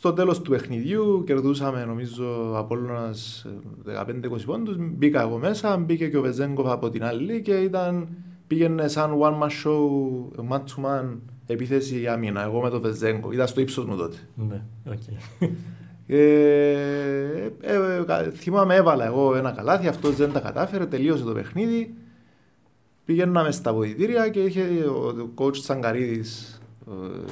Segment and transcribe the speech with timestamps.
[0.00, 2.88] Στο τέλος του παιχνιδιού κερδούσαμε νομίζω από όλου
[3.96, 4.76] 15-20 πόντους.
[4.78, 8.08] Μπήκα εγώ μέσα, μπήκε και ο Βεζέγκοφ από την άλλη και ήταν,
[8.46, 12.42] πήγαινε σαν one man show, man to man επίθεση για άμυνα.
[12.42, 13.32] Εγώ με τον Βεζέγκο.
[13.32, 14.16] Ήταν στο ύψος μου τότε.
[14.34, 15.48] Ναι, okay.
[16.06, 16.16] Ε,
[17.60, 17.74] ε,
[18.08, 21.94] ε, θυμάμαι έβαλα εγώ ένα καλάθι, αυτός δεν τα κατάφερε, τελείωσε το παιχνίδι.
[23.04, 26.60] Πήγαιναμε στα βοηθήρια και είχε ο coach Τσαγκαρίδης,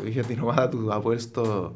[0.05, 1.75] είχε την ομάδα του από στο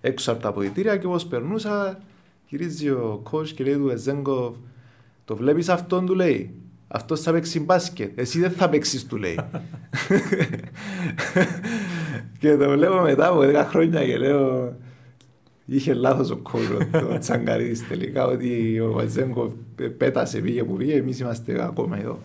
[0.00, 2.00] έξω από τα βοηθήρια και όπως περνούσα
[2.48, 4.56] γυρίζει ο coach και λέει του Εζέγκο
[5.24, 6.54] το βλέπεις αυτόν του λέει
[6.88, 9.38] αυτός θα παίξει μπάσκετ, εσύ δεν θα παίξεις του λέει.
[12.40, 14.76] και το βλέπω μετά από 10 χρόνια και λέω
[15.70, 19.52] Είχε λάθος ο κόλλο το Τσαγκαρίδης τελικά ότι ο Βαζέγκο
[19.96, 20.94] πέτασε, πήγε που πήγε.
[20.94, 22.18] Εμείς είμαστε ακόμα εδώ.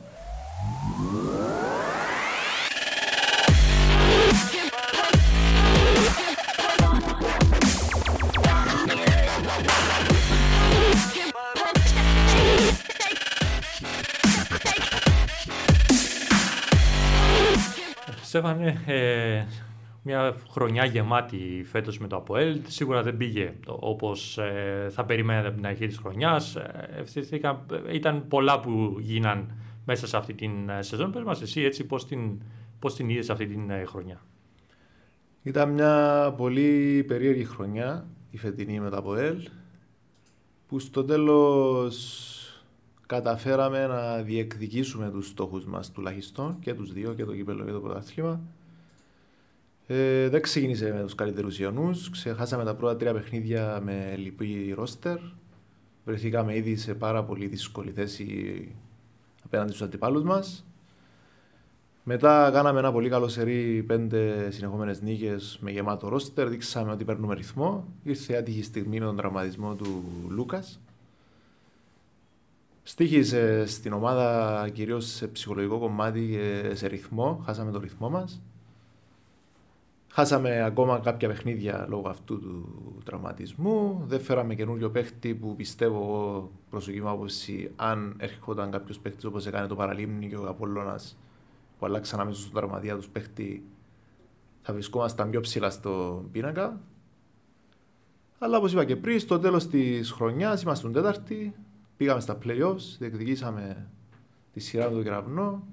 [18.33, 19.45] Στέφανε, ε,
[20.03, 22.59] μια χρονιά γεμάτη φέτος με το ΑΠΟΕΛ.
[22.67, 26.55] Σίγουρα δεν πήγε όπως ε, θα περιμένατε από την αρχή της χρονιάς.
[26.55, 27.03] Ε,
[27.91, 29.51] ήταν πολλά που γίναν
[29.85, 31.11] μέσα σε αυτή την ε, σεζόν.
[31.11, 32.41] Πες μας εσύ έτσι πώς την,
[32.79, 34.21] πώς την είδες αυτή την ε, χρονιά.
[35.43, 39.47] Ήταν μια πολύ περίεργη χρονιά η φετινή με το ΑΠΟΕΛ
[40.67, 42.42] που στο τέλος
[43.13, 47.79] καταφέραμε να διεκδικήσουμε τους στόχους μας τουλάχιστον και τους δύο και το κύπελο και το
[47.79, 48.39] πρωτάθλημα
[49.87, 52.09] ε, δεν ξεκίνησε με τους καλύτερους Ιωνούς.
[52.09, 55.17] Ξεχάσαμε τα πρώτα τρία παιχνίδια με λυπή ρόστερ.
[56.05, 58.27] Βρεθήκαμε ήδη σε πάρα πολύ δύσκολη θέση
[59.45, 60.65] απέναντι στους αντιπάλους μας.
[62.03, 66.49] Μετά κάναμε ένα πολύ καλό σερί, πέντε συνεχόμενες νίκες με γεμάτο ρόστερ.
[66.49, 67.87] Δείξαμε ότι παίρνουμε ρυθμό.
[68.03, 70.79] Ήρθε άτυχη στιγμή με τον τραυματισμό του Λούκας.
[72.83, 77.41] Στήχησε στην ομάδα κυρίως σε ψυχολογικό κομμάτι και σε ρυθμό.
[77.45, 78.41] Χάσαμε το ρυθμό μας.
[80.07, 84.03] Χάσαμε ακόμα κάποια παιχνίδια λόγω αυτού του τραυματισμού.
[84.07, 89.45] Δεν φέραμε καινούριο παίχτη που πιστεύω εγώ προσωπική μου άποψη αν έρχονταν κάποιος παίχτης όπως
[89.45, 91.17] έκανε το Παραλίμνη και ο Απόλλωνας
[91.79, 93.63] που αλλάξαν αμέσως στον τραυματία τους παίχτη
[94.61, 96.81] θα βρισκόμασταν πιο ψηλά στο πίνακα.
[98.39, 101.55] Αλλά όπως είπα και πριν, στο τέλος της χρονιάς ήμασταν τέταρτη.
[101.97, 103.89] Πήγαμε στα playoffs, διεκδικήσαμε
[104.53, 105.63] τη σειρά με τον κεραυνό.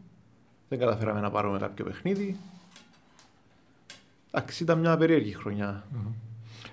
[0.69, 2.37] Δεν καταφέραμε να πάρουμε κάποιο παιχνίδι.
[4.31, 5.85] Εντάξει, ήταν μια περίεργη χρονιά.
[5.93, 6.13] Mm-hmm.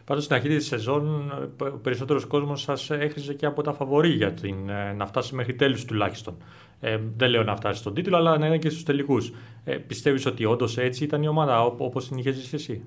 [0.06, 4.34] Πάντως στην αρχή της σεζόν, ο περισσότερος κόσμος σας έχριζε και από τα φαβορή για
[4.34, 6.38] την, ε, να φτάσει μέχρι τέλους τουλάχιστον.
[6.80, 9.32] Ε, δεν λέω να φτάσει στον τίτλο, αλλά να είναι και στους τελικούς.
[9.64, 12.84] Ε, Πιστεύεις ότι όντως έτσι ήταν η ομάδα, όπως την είχες ζήσει εσύ;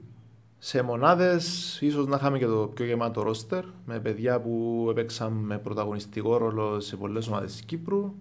[0.63, 5.59] Σε μονάδες, ίσως να είχαμε και το πιο γεμάτο ρόστερ, με παιδιά που έπαιξαν με
[5.59, 8.15] πρωταγωνιστικό ρόλο σε πολλές ομάδες της Κύπρου.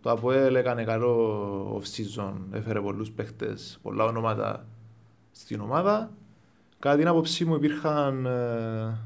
[0.00, 4.66] Το ΑΠΟΕΛ έκανε καλό off-season, έφερε πολλούς παίχτες, πολλά ονόματα
[5.30, 6.12] στην ομάδα.
[6.78, 8.98] Κατά την άποψή μου υπήρχαν ε,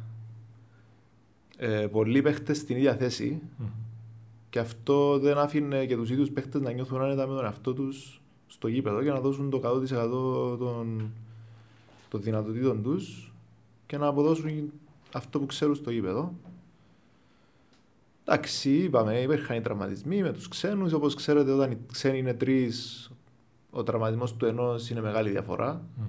[1.56, 3.64] ε, πολλοί παίχτες στην ίδια θέση mm.
[4.50, 8.22] και αυτό δεν άφηνε και τους ίδιους παίχτες να νιώθουν άνετα με τον εαυτό τους
[8.46, 11.12] στο γήπεδο και να δώσουν το 100% των,
[12.08, 13.32] των δυνατοτήτων τους
[13.86, 14.72] και να αποδώσουν
[15.12, 16.34] αυτό που ξέρουν στο γήπεδο.
[18.24, 20.92] Εντάξει, είπαμε, υπήρχαν οι τραυματισμοί με τους ξένους.
[20.92, 23.10] Όπως ξέρετε, όταν οι ξένοι είναι τρεις,
[23.70, 25.82] ο τραυματισμός του ενός είναι μεγάλη διαφορά.
[26.00, 26.06] Mm.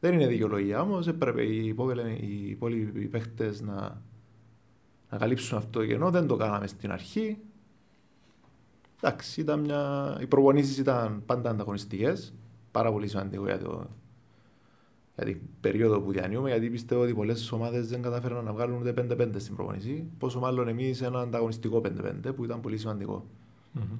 [0.00, 1.74] Δεν είναι δικαιολογία όμως, έπρεπε οι,
[2.20, 4.02] οι υπόλοιποι παίχτες να,
[5.10, 6.10] να καλύψουν αυτό το κενό.
[6.10, 7.38] Δεν το κάναμε στην αρχή.
[8.96, 10.16] Εντάξει, ήταν μια...
[10.20, 12.34] οι προπονήσεις ήταν πάντα ανταγωνιστικές.
[12.70, 13.86] Πάρα πολύ σημαντικό για, το...
[15.16, 18.94] για την περίοδο που διανύουμε, γιατί πιστεύω ότι πολλές ομάδες δεν καταφέραν να βγάλουν ούτε
[19.10, 20.10] 5-5 στην προπονήση.
[20.18, 21.80] Πόσο μάλλον εμείς ένα ανταγωνιστικό
[22.26, 23.24] 5-5 που ήταν πολύ σημαντικό.
[23.78, 23.98] Mm-hmm.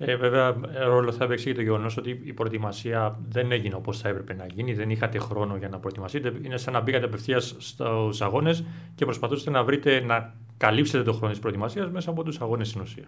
[0.00, 0.56] Ε, βέβαια,
[0.86, 4.46] ρόλος θα έπαιξε και το γεγονός ότι η προετοιμασία δεν έγινε όπως θα έπρεπε να
[4.46, 4.74] γίνει.
[4.74, 6.32] Δεν είχατε χρόνο για να προετοιμαστείτε.
[6.42, 8.64] Είναι σαν να μπήκατε απευθείας στους αγώνες
[8.94, 12.80] και προσπαθούσατε να βρείτε να καλύψετε το χρόνο της προετοιμασίας μέσα από τους αγώνες στην
[12.80, 13.04] ουσία.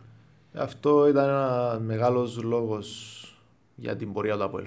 [0.55, 3.25] Αυτό ήταν ένας μεγάλος λόγος
[3.75, 4.59] για την πορεία του από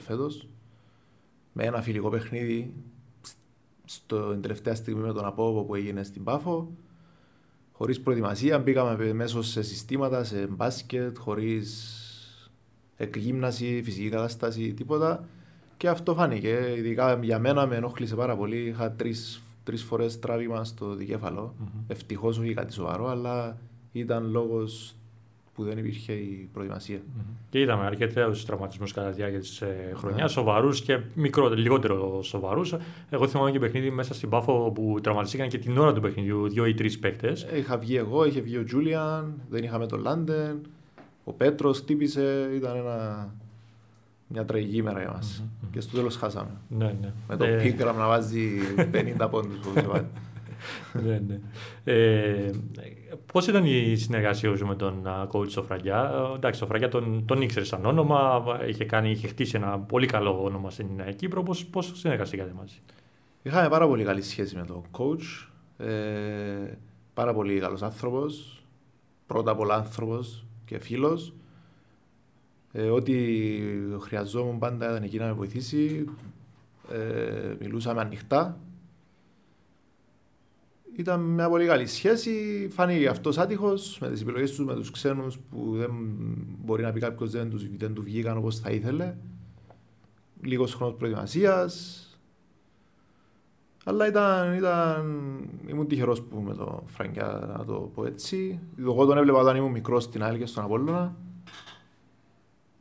[1.53, 2.73] Με ένα φιλικό παιχνίδι
[3.85, 6.71] στην τελευταία στιγμή με τον Απόβο που έγινε στην Πάφο.
[7.71, 11.99] Χωρίς προετοιμασία, μπήκαμε μέσω σε συστήματα, σε μπάσκετ, χωρίς
[12.95, 15.27] εκγύμναση, φυσική κατάσταση, τίποτα.
[15.77, 16.73] Και αυτό φάνηκε.
[16.77, 18.57] Ειδικά για μένα με ενόχλησε πάρα πολύ.
[18.57, 21.55] Είχα τρεις τρεις φορές τράβημα στο δικέφαλο.
[21.59, 21.83] Mm-hmm.
[21.87, 23.57] Ευτυχώς όχι κάτι σοβαρό, αλλά
[23.91, 24.95] ήταν λόγος
[25.53, 27.01] που δεν υπήρχε η προετοιμασία.
[27.49, 30.27] Και είδαμε αρκετού τραυματισμούς κατά τη διάρκεια της ε, χρονιάς, ναι.
[30.27, 32.75] σοβαρούς και μικρό, λιγότερο σοβαρούς.
[33.09, 36.65] Εγώ θυμάμαι και παιχνίδι μέσα στην Πάφο που τραυματιστήκαν και την ώρα του παιχνιδιού δύο
[36.65, 37.47] ή τρεις παίκτες.
[37.55, 40.61] Είχα βγει εγώ, είχε βγει ο Τζούλιαν, δεν είχαμε τον Λάντεν.
[41.23, 43.29] Ο Πέτρος χτύπησε, ήταν ένα,
[44.27, 45.43] μια τραγική ημέρα για μας.
[45.43, 45.67] Mm-hmm.
[45.71, 46.51] Και στο τέλος χάσαμε.
[46.67, 47.13] Ναι, ναι.
[47.27, 47.61] Με το ε...
[47.61, 48.49] Πίγκραμ να βάζει
[49.17, 49.57] 50 πόντους
[51.03, 51.39] ναι, ναι.
[51.83, 52.51] Ε,
[53.31, 57.67] Πώς ήταν η συνεργασία σου με τον coach Σοφραγιά; Ε, εντάξει, Σοφραγιά τον, τον ήξερες
[57.67, 61.43] σαν όνομα, είχε, κάνει, είχε χτίσει ένα πολύ καλό όνομα στην Κύπρο.
[61.71, 62.81] Πώς συνεργαστήκατε μαζί;
[63.41, 65.47] Είχαμε πάρα πολύ καλή σχέση με τον coach.
[65.77, 66.77] Ε,
[67.13, 68.63] πάρα πολύ καλός άνθρωπος.
[69.25, 71.33] Πρώτα απ' όλα άνθρωπος και φίλος.
[72.71, 73.13] Ε, ό,τι
[73.99, 76.05] χρειαζόμουν πάντα ήταν εκεί να με βοηθήσει.
[76.91, 78.57] Ε, μιλούσαμε ανοιχτά
[80.97, 82.67] ήταν μια πολύ καλή σχέση.
[82.71, 85.91] Φάνηκε αυτό άτυχο με τις επιλογές τους με τους ξένους που δεν
[86.63, 89.15] μπορεί να πει κάποιος δεν, τους, δεν του βγήκαν όπως θα ήθελε.
[90.41, 91.97] Λίγος χρόνος προετοιμασίας.
[93.85, 95.05] Αλλά ήταν, ήταν,
[95.67, 98.59] ήμουν τυχερός που με το Φραγκιά, να το πω έτσι.
[98.79, 101.15] Εγώ τον έβλεπα όταν ήμουν μικρός στην άλλη και στον Απόλλωνα.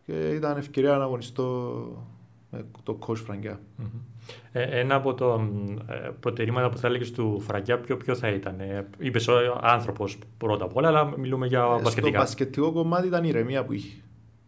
[0.06, 2.06] Και ήταν ευκαιρία να αγωνιστώ
[2.50, 3.60] με το coach Φραγκιά.
[3.78, 4.11] Mm-hmm.
[4.52, 5.48] Ε, ένα από τα
[5.88, 10.18] ε, προτερήματα που θα έλεγες του Φραγκιά, ποιο, ποιο θα ήταν; Ε, Είπες ο άνθρωπος
[10.38, 12.12] πρώτα απ' όλα, αλλά μιλούμε για ε, μπασκετικά.
[12.12, 14.02] Το μπασκετικό κομμάτι ήταν η ηρεμία που είχε.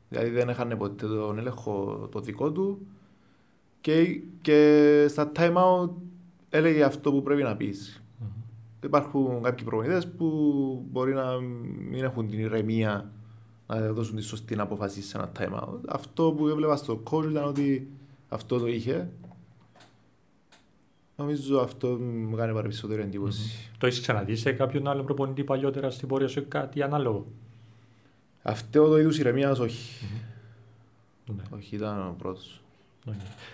[0.08, 2.86] Δηλαδή δεν έχανε ποτέ τον έλεγχο το δικό του
[3.80, 5.90] και, και στα time out
[6.50, 8.02] έλεγε αυτό που πρέπει να πεις.
[8.02, 8.84] Mm-hmm.
[8.84, 10.26] Υπάρχουν κάποιοι προμηθευτές που
[10.90, 11.24] μπορεί να
[11.90, 13.10] μην έχουν την ηρεμία
[13.66, 15.78] να δώσουν τη σωστή αποφάση σε ένα time out.
[15.88, 17.88] Αυτό που έβλεπα στο coach ήταν ότι
[18.28, 19.10] αυτό το είχε
[21.16, 21.88] Νομίζω αυτό
[22.28, 23.40] μου κάνει περισσότερη εντύπωση.
[23.42, 23.76] Mm-hmm.
[23.78, 27.26] Το έχεις ξαναδεί σε κάποιον άλλο προπονητή παλιότερα στην πορεία σου κάτι ανάλογο;
[28.42, 30.06] Αυτό το είδους ηρεμίας όχι.
[31.26, 31.56] Mm-hmm.
[31.56, 32.58] Όχι, ήταν ο πρώτος.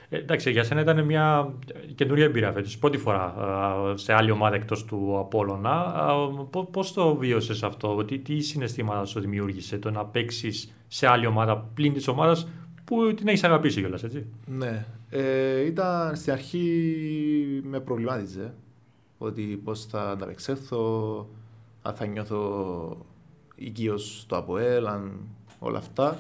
[0.08, 1.54] Ε, εντάξει, για σένα ήταν μια
[1.94, 3.34] καινούρια εμπειρία φέτος, πρώτη φορά
[3.94, 5.94] σε άλλη ομάδα εκτός του Απόλλωνα.
[6.70, 11.56] Πώς το βίωσες αυτό, τι, τι συναισθήματα σου δημιούργησε το να παίξεις σε άλλη ομάδα
[11.74, 12.48] πλην της ομάδας
[12.90, 14.26] που την έχεις αγαπήσει κιόλας, έτσι.
[14.46, 14.86] Ναι.
[15.10, 18.54] Ε, ήταν στην αρχή με προβλημάτιζε
[19.18, 21.28] ότι πώς θα ανταπεξέλθω,
[21.82, 23.06] αν θα νιώθω
[23.54, 25.28] οικείος στο ΑΠΟΕΛ, αν
[25.58, 26.18] όλα αυτά.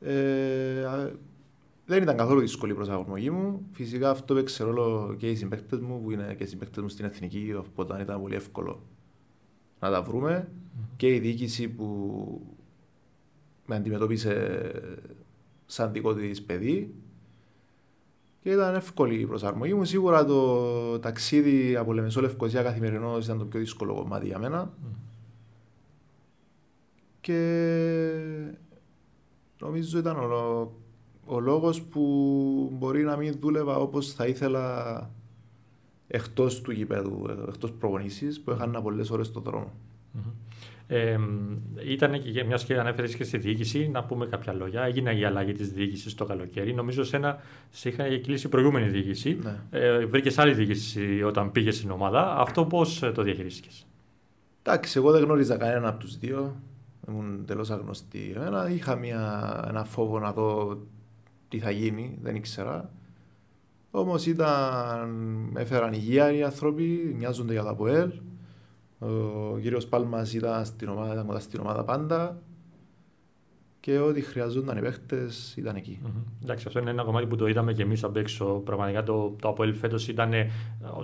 [0.00, 1.10] Ε,
[1.86, 3.66] δεν ήταν καθόλου δύσκολη η προσαρμογή μου.
[3.72, 7.04] Φυσικά αυτό έπαιξε ρόλο και οι συμπαίκτες μου, που είναι και οι συμπαίκτες μου στην
[7.04, 8.82] εθνική, οπότε ήταν πολύ εύκολο
[9.80, 10.48] να τα βρούμε.
[10.96, 12.56] Και η διοίκηση που
[13.66, 14.60] με αντιμετώπισε
[15.66, 16.94] σαν δικό της παιδί.
[18.42, 19.84] Και ήταν εύκολη η προσαρμογή μου.
[19.84, 24.72] Σίγουρα το ταξίδι από Λεμεσό Λευκοσία καθημερινό ήταν το πιο δύσκολο κομμάτι για μένα.
[24.72, 24.96] Mm.
[27.20, 27.40] Και
[29.58, 30.72] νομίζω ήταν ο,
[31.26, 32.00] ο λόγος που
[32.72, 35.10] μπορεί να μην δούλευα όπως θα ήθελα
[36.06, 39.72] εκτός του γηπέδου, εκτός προπονήσεις που έχανα πολλές ώρες στον δρόμο.
[40.16, 40.45] Mm-hmm.
[40.88, 41.18] Ε,
[41.86, 44.82] ήταν και μιας και ανέφερες και στη διοίκηση, να πούμε κάποια λόγια.
[44.82, 46.74] Έγινε η αλλαγή της διοίκησης το καλοκαίρι.
[46.74, 47.38] Νομίζω σένα
[47.70, 49.38] σε είχα κλείσει η προηγούμενη διοίκηση.
[49.42, 49.56] Ναι.
[49.70, 52.36] Ε, Βρήκες άλλη διοίκηση όταν πήγες στην ομάδα.
[52.38, 53.86] Αυτό πώς το διαχειρίστηκες;
[54.62, 56.56] Εντάξει, εγώ δεν γνώριζα κανέναν από τους δύο.
[57.08, 58.32] Ήμουν τελώ αγνωστή.
[58.36, 60.78] Εμένα είχα μια, ένα φόβο να δω
[61.48, 62.90] τι θα γίνει, δεν ήξερα.
[63.90, 68.10] Όμως ήταν, έφεραν υγεία οι άνθρωποι, νοιάζονται για το ΑΠΟΕΛ.
[68.98, 72.38] Ο κύριος Πάλμας ήταν στην ομάδα, ήταν κοντά στην ομάδα πάντα
[73.86, 75.98] και ό,τι χρειαζόταν οι παίχτες ήταν εκεί.
[76.04, 76.42] Mm-hmm.
[76.42, 78.44] Εντάξει, αυτό είναι ένα κομμάτι που το είδαμε και εμείς απ' έξω.
[78.44, 80.50] Πραγματικά το, το Αποέλ φέτος ήταν, ε,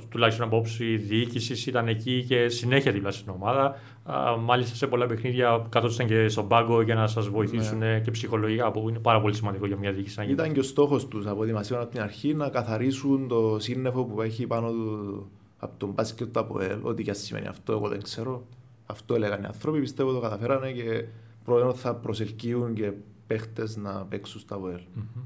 [0.08, 3.76] τουλάχιστον από όψη διοίκησης, ήταν εκεί και συνέχεια δίπλα στην ομάδα.
[4.04, 8.00] Α, μάλιστα σε πολλά παιχνίδια καθόταν και στον πάγκο για να σας βοηθήσουν ναι.
[8.00, 10.25] και ψυχολογικά, που είναι πάρα πολύ σημαντικό για μια διοίκηση.
[10.28, 14.22] Ήταν και ο στόχος τους από τη από την αρχή να καθαρίσουν το σύννεφο που
[14.22, 15.30] έχει πάνω του
[15.62, 18.47] από τον μπάσκετ του ΑΠΟΕΛ, ό,τι και σημαίνει αυτό, εγώ δεν ξέρω.
[18.87, 21.04] Αυτό έλεγαν οι άνθρωποι, πιστεύω το καταφέρανε και
[21.45, 22.92] προϊόν θα προσελκύουν και
[23.26, 24.81] παίχτες να παίξουν στα ΑΠΟΕΛ.
[24.97, 25.23] Mm-hmm.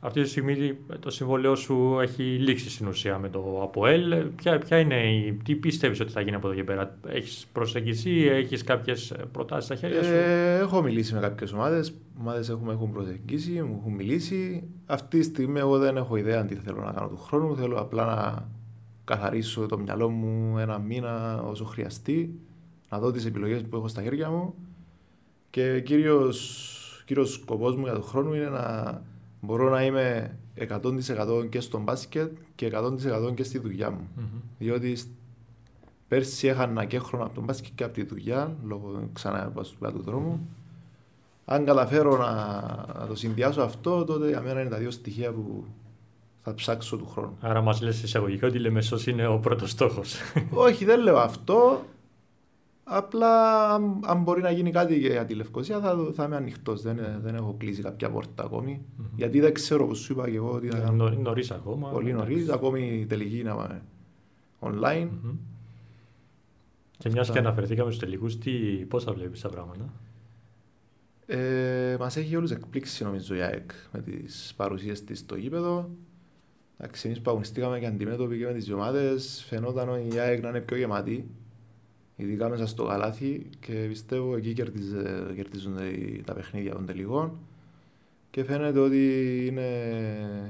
[0.00, 4.24] Αυτή τη στιγμή το συμβόλαιο σου έχει λήξει στην ουσία με το ΑΠΟΕΛ.
[4.36, 8.10] Ποια, ποια είναι η, τι πιστεύεις ότι θα γίνει από εδώ και πέρα, Έχεις προσεγγίσει,
[8.10, 11.94] έχεις κάποιες προτάσεις στα χέρια σου; Ε, έχω μιλήσει με κάποιες ομάδες.
[12.20, 14.62] Ομάδες έχουμε έχουν προσεγγίσει, μου έχουν μιλήσει.
[14.86, 17.56] Αυτή τη στιγμή εγώ δεν έχω ιδέα τι θέλω να κάνω του χρόνου.
[17.56, 18.48] Θέλω απλά να
[19.08, 22.38] καθαρίσω το μυαλό μου ένα μήνα όσο χρειαστεί,
[22.88, 24.54] να δω τις επιλογές που έχω στα χέρια μου
[25.50, 29.02] και κύριος, κύριος σκοπός μου για τον χρόνο είναι να
[29.40, 34.08] μπορώ να είμαι 100% και στο μπάσκετ και 100% και στη δουλειά μου.
[34.18, 34.40] Mm-hmm.
[34.58, 34.96] Διότι
[36.08, 40.48] πέρσι έχανα και χρόνο από τον μπάσκετ και από τη δουλειά, λόγω ξανά του δρόμου.
[41.44, 42.32] αν καταφέρω να,
[42.98, 45.64] να το συνδυάσω αυτό, τότε για μένα είναι τα δύο στοιχεία που
[46.48, 47.36] θα ψάξω του χρόνου.
[47.40, 50.16] Άρα μας λες εισαγωγικά ότι η Λεμεσός είναι ο πρώτος στόχος.
[50.66, 51.84] Όχι, δεν λέω αυτό.
[52.84, 56.82] Απλά αν, αν μπορεί να γίνει κάτι για τη Λευκοσία θα, θα είμαι ανοιχτός.
[56.82, 58.80] Δεν, δεν έχω κλείσει κάποια πόρτα ακόμη.
[58.80, 59.04] Mm-hmm.
[59.16, 61.08] Γιατί δεν ξέρω πώ σου είπα και εγώ ότι θα κάνω.
[61.08, 61.88] Νωρίς ακόμα.
[61.88, 62.48] Πολύ νωρίς.
[62.48, 63.54] Ακόμη η τελική είναι
[64.60, 65.08] online.
[65.08, 65.36] Mm-hmm.
[66.98, 68.38] Και μιας και αναφερθήκαμε στους τελικούς,
[68.88, 69.92] πώς θα βλέπεις τα πράγματα;
[71.26, 75.90] Ε, Μας έχει όλους εκπλήξει νομίζω η ΑΕΚ με τις παρουσίες της στο γήπεδο.
[76.78, 79.18] Εντάξει, εμείς που αγωνιστήκαμε και αντιμέτωποι και με τις ομάδε,
[79.48, 81.30] φαινόταν η ΑΕΚ να είναι πιο γεμάτη
[82.16, 84.52] ειδικά μέσα στο καλάθι και πιστεύω εκεί
[85.34, 85.76] κερδίζουν
[86.24, 87.38] τα παιχνίδια των τελικών
[88.30, 89.68] και φαίνεται ότι είναι,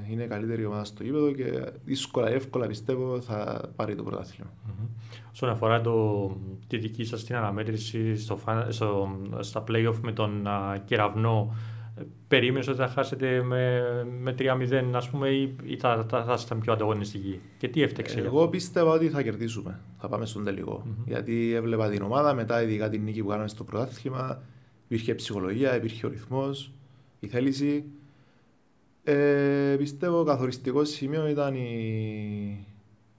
[0.09, 4.49] είναι καλύτερη ομάδα στο γήπεδο και δύσκολα εύκολα πιστεύω θα πάρει το πρωτάθλημα.
[4.49, 4.87] Mm-hmm.
[5.31, 6.27] Όσον αφορά το,
[6.67, 11.55] τη δική σας την αναμέτρηση στο, στο, στα play-off με τον uh, Κεραυνό,
[12.27, 13.81] περίμενες ότι θα χάσετε με,
[14.21, 18.19] με 3-0 ας πούμε ή, ή θα, θα, θα είστε πιο ανταγωνιστικοί; Και τι έφταξε
[18.19, 21.03] Εγώ πίστευα ότι θα κερδίσουμε, θα πάμε στον τελικό mm-hmm.
[21.05, 24.41] γιατί έβλεπα την ομάδα μετά ειδικά την νίκη που κάναμε στο πρωτάθλημα
[24.87, 26.71] υπήρχε ψυχολογία, υπήρχε ο ρυθμός
[27.19, 27.85] η θέληση
[29.03, 32.67] ε, πιστεύω καθοριστικό σημείο ήταν η,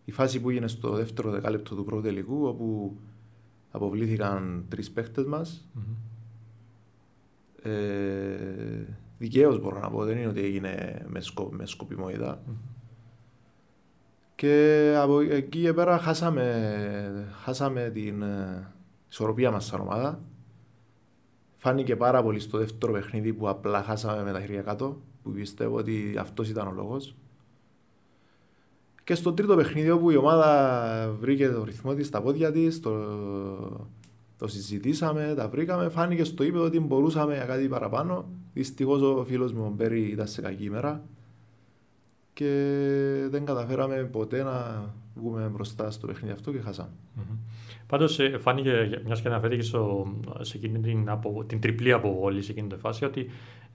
[0.04, 2.96] η φάση που έγινε στο δεύτερο δεκάλεπτο του πρώτου τελικού όπου
[3.70, 5.68] αποβλήθηκαν τρεις παίχτες μας.
[5.78, 6.09] Mm-hmm
[7.62, 8.84] ε,
[9.20, 12.42] Δικαίως μπορώ να πω, δεν είναι ότι έγινε με, σκο, με σκοπιμότητα.
[12.48, 12.52] Mm.
[14.34, 18.72] Και από εκεί και πέρα χάσαμε, χάσαμε την ε,
[19.10, 20.20] ισορροπία μας σαν ομάδα.
[21.56, 25.76] Φάνηκε πάρα πολύ στο δεύτερο παιχνίδι που απλά χάσαμε με τα χέρια κάτω, που πιστεύω
[25.76, 27.16] ότι αυτός ήταν ο λόγος.
[29.04, 32.90] Και στο τρίτο παιχνίδι όπου η ομάδα βρήκε το ρυθμό της στα πόδια της, το,
[34.40, 38.28] το συζητήσαμε, τα βρήκαμε, φάνηκε στο ύπεδο ότι μπορούσαμε για κάτι παραπάνω.
[38.52, 41.02] Δυστυχώς ο φίλος μου ο Μπέρι ήταν σε κακή ημέρα
[42.32, 42.46] και
[43.30, 46.90] δεν καταφέραμε ποτέ να βγούμε μπροστά στο παιχνίδι αυτό και χάσαμε.
[47.16, 47.36] Mm-hmm.
[47.86, 49.62] Πάντως, ε, φάνηκε, μιας και αναφέρθηκε
[50.40, 53.30] σε εκείνη την, απο, την τριπλή αποβολή σε εκείνη τη φάση, ότι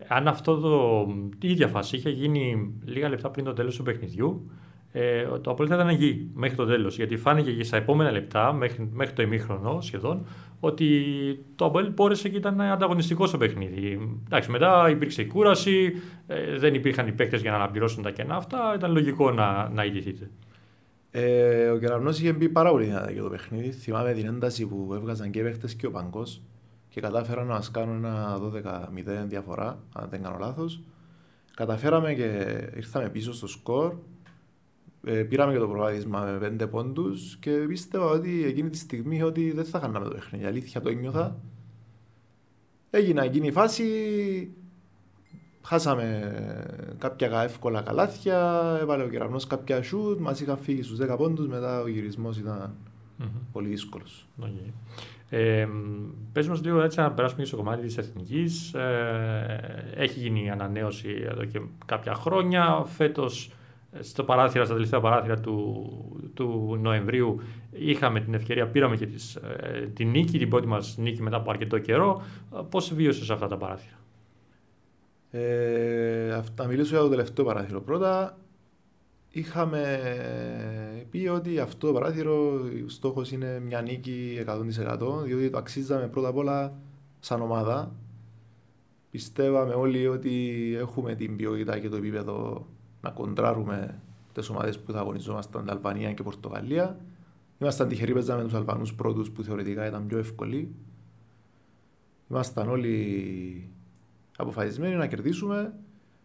[0.08, 1.06] αν αυτό το,
[1.42, 4.50] η ίδια φάση είχε γίνει λίγα λεπτά πριν το τέλος του παιχνιδιού,
[4.98, 6.96] ε, το Απόλυτα ήταν εκεί μέχρι το τέλος.
[6.96, 10.26] Γιατί φάνηκε και στα επόμενα λεπτά, μέχρι, μέχρι το ημίχρονο σχεδόν,
[10.60, 10.90] ότι
[11.56, 14.18] το Αποέλ μπόρεσε και ήταν ανταγωνιστικό στο παιχνίδι.
[14.26, 15.94] Εντάξει, μετά υπήρξε η κούραση,
[16.28, 18.74] ε, δεν υπήρχαν οι παίκτες για να αναπληρώσουν τα κενά αυτά.
[18.76, 20.30] Ήταν λογικό να, να ηγηθείτε.
[21.12, 23.72] Ε, ο Κεραυνό είχε μπει πάρα πολύ δυνατά για το παιχνίδι.
[23.72, 26.42] Θυμάμαι την ένταση που έβγαζαν και οι παίκτες και ο Παγκός
[26.90, 30.82] και κατάφεραν να μας κάνουν ένα 12-0 διαφορά, αν δεν κάνω λάθος.
[31.56, 33.96] Καταφέραμε και ήρθαμε πίσω στο σκορ ε,
[35.30, 39.66] πήραμε και το προβάδισμα με πέντε πόντους και πίστευα ότι εκείνη τη στιγμή ότι δεν
[39.66, 40.46] θα χάναμε το παιχνίδι.
[40.46, 41.40] Αλήθεια το ένιωθα.
[42.90, 43.86] Έγινα εκείνη η φάση.
[45.62, 46.34] Χάσαμε
[46.98, 48.62] κάποια εύκολα καλάθια.
[48.82, 50.20] Έβαλε ο κεραυνός κάποια σουτ.
[50.20, 51.48] Μας είχαν φύγει στους 10 πόντους.
[51.48, 52.76] Μετά ο γυρισμός ήταν
[53.20, 53.42] mm-hmm.
[53.52, 54.28] πολύ δύσκολος.
[54.42, 54.72] Okay.
[55.30, 55.68] Ε,
[56.32, 58.74] πες μας λίγο έτσι να περάσουμε στο κομμάτι της εθνικής.
[58.74, 62.86] Ε, έχει γίνει η ανανέωση εδώ και κάποια χρόνια.
[62.86, 63.52] Φέτος
[64.00, 65.86] στο παράθυρα, στα τελευταία παράθυρα του,
[66.34, 71.22] του Νοεμβρίου είχαμε την ευκαιρία, πήραμε και τις, ε, την νίκη, την πρώτη μας νίκη
[71.22, 72.22] μετά από αρκετό καιρό.
[72.70, 74.00] Πώς βίωσες αυτά τα παράθυρα;
[75.32, 77.82] Ε, θα μιλήσω για το τελευταίο παράθυρο.
[77.82, 78.38] Πρώτα
[79.30, 80.00] είχαμε
[81.12, 82.54] πει ότι αυτό το παράθυρο
[82.86, 86.74] ο στόχος είναι μια νίκη 100% διότι το αξίζαμε πρώτα απ' όλα
[87.20, 87.96] σαν ομάδα.
[89.12, 92.68] Πιστεύαμε όλοι ότι έχουμε την ποιότητα και το επίπεδο
[93.06, 94.02] να κοντράρουμε
[94.34, 96.98] τις ομάδες που θα αγωνιζόμασταν, Αλβανία και Πορτογαλία.
[97.58, 100.76] Ήμασταν τυχεροί, παίζαμε τους Αλβανούς πρώτους που θεωρητικά ήταν πιο εύκολοι.
[102.30, 103.70] Ήμασταν όλοι
[104.38, 105.74] αποφασισμένοι να κερδίσουμε.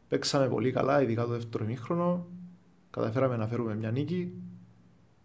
[0.08, 2.26] Παίξαμε πολύ καλά, ειδικά το δεύτερο ημίχρονο.
[2.90, 4.32] Καταφέραμε να φέρουμε μια νίκη.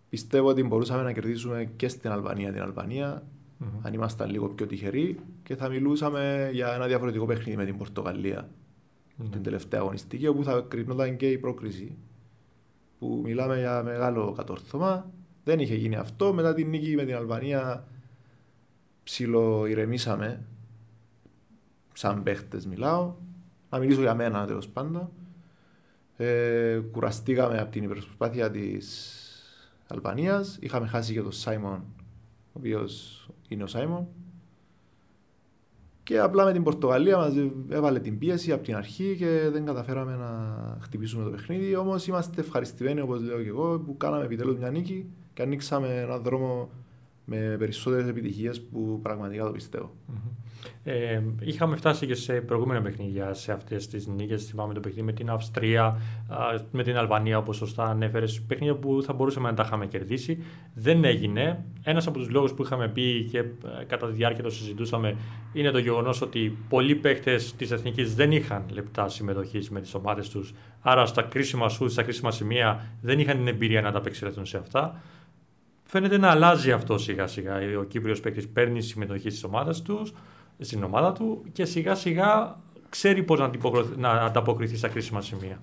[0.10, 3.80] Πιστεύω ότι μπορούσαμε να κερδίσουμε και στην Αλβανία την Αλβανία, mm-hmm.
[3.82, 8.50] αν ήμασταν λίγο πιο τυχεροί και θα μιλούσαμε για ένα διαφορετικό παιχνίδι με την Πορτογαλία
[9.22, 9.28] mm.
[9.32, 11.98] την τελευταία αγωνιστική, όπου θα κρινόταν και η πρόκριση.
[13.00, 15.12] Που μιλάμε για μεγάλο κατόρθωμα.
[15.44, 16.34] Δεν είχε γίνει αυτό.
[16.34, 17.88] Μετά την νίκη με την Αλβανία
[19.04, 20.46] ψηλο ηρεμήσαμε.
[21.94, 23.16] Σαν παίχτες μιλάω.
[23.70, 25.10] Να μιλήσω για μένα τέλος πάντων.
[26.18, 29.16] Ε, κουραστήκαμε από την υπερπροσπάθεια της
[29.88, 30.58] Αλβανίας.
[30.62, 31.84] Είχαμε χάσει και τον Σάιμον,
[32.54, 34.08] ο οποίος είναι ο Σάιμον.
[36.06, 37.34] Και απλά με την Πορτογαλία μας
[37.70, 40.30] έβαλε την πίεση από την αρχή και δεν καταφέραμε να
[40.82, 41.76] χτυπήσουμε το παιχνίδι.
[41.76, 46.22] Όμως είμαστε ευχαριστημένοι, όπως λέω και εγώ, που κάναμε επιτέλους μια νίκη και ανοίξαμε έναν
[46.22, 46.70] δρόμο
[47.26, 49.92] με περισσότερες επιτυχίες που πραγματικά το πιστεύω.
[50.84, 54.46] Ε, είχαμε φτάσει και σε προηγούμενα παιχνίδια σε αυτές τις νίκες.
[54.46, 56.00] Θυμάμαι το παιχνίδι με την Αυστρία,
[56.72, 58.42] με την Αλβανία, όπως σωστά ανέφερες.
[58.42, 60.44] Παιχνίδια που θα μπορούσαμε να τα είχαμε κερδίσει.
[60.74, 61.66] Δεν έγινε.
[61.84, 63.44] Ένας από τους λόγους που είχαμε πει και ε,
[63.88, 65.16] κατά τη διάρκεια το συζητούσαμε
[65.54, 70.30] είναι το γεγονός ότι πολλοί παίχτε της Εθνικής δεν είχαν λεπτά συμμετοχής με τις ομάδες
[70.30, 70.54] τους.
[70.82, 74.58] Άρα στα κρίσιμα σου, στα κρίσιμα σημεία δεν είχαν την εμπειρία να τα απεξέλθουν σε
[74.58, 75.02] αυτά.
[75.88, 77.60] Φαίνεται να αλλάζει αυτό σιγά σιγά.
[77.80, 80.14] Ο Κύπριος παίκτης παίρνει συμμετοχή στις ομάδες τους
[80.60, 82.58] στην ομάδα του και σιγά σιγά
[82.90, 83.52] ξέρει πώς να,
[83.98, 85.60] να ανταποκριθεί στα κρίσιμα σημεία.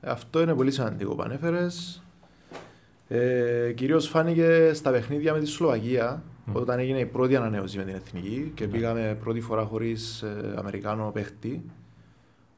[0.00, 2.02] Αυτό είναι πολύ σημαντικό που ανέφερες.
[3.08, 6.52] Ε, Κυρίως φάνηκε στα παιχνίδια με τη Σλοβακία, mm.
[6.52, 8.70] όταν έγινε η πρώτη ανανέωση με την εθνική και mm.
[8.70, 11.64] πήγαμε πρώτη φορά χωρίς ε, Αμερικάνο παίχτη.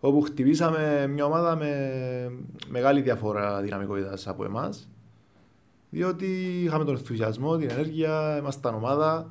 [0.01, 1.71] Όπου χτυπήσαμε μια ομάδα με
[2.69, 4.89] μεγάλη διαφορά δυναμικότητας από εμάς.
[5.97, 6.27] Διότι
[6.63, 9.31] είχαμε τον ενθουσιασμό, την ενέργεια, ήμασταν ομάδα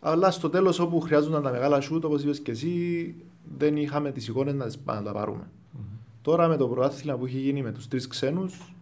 [0.00, 3.14] αλλά στο τέλος, όπου χρειάζονταν τα μεγάλα σουτ, όπως είπες και εσύ,
[3.58, 5.42] δεν είχαμε τις εικόνες να, να τα πάρουμε.
[5.42, 5.98] Mm-hmm.
[6.22, 8.74] Τώρα με το πρωτάθλημα που έχει γίνει με τους τρεις ξένους,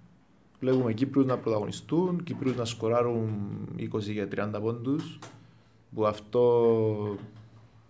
[0.60, 3.30] βλέπουμε Κύπρους να πρωταγωνιστούν, Κύπρου να σκοράρουν
[3.78, 5.18] 20 και 30 πόντους,
[5.94, 7.18] που αυτό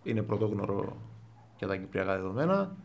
[0.02, 0.96] είναι πρωτόγνωρο
[1.58, 2.76] για τα κυπριακά δεδομένα.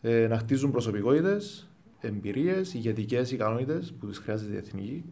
[0.00, 1.68] Ε, να χτίζουν προσωπικότητες,
[2.06, 5.04] εμπειρίες, ηγετικές ικανότητες που τις χρειάζεται η εθνική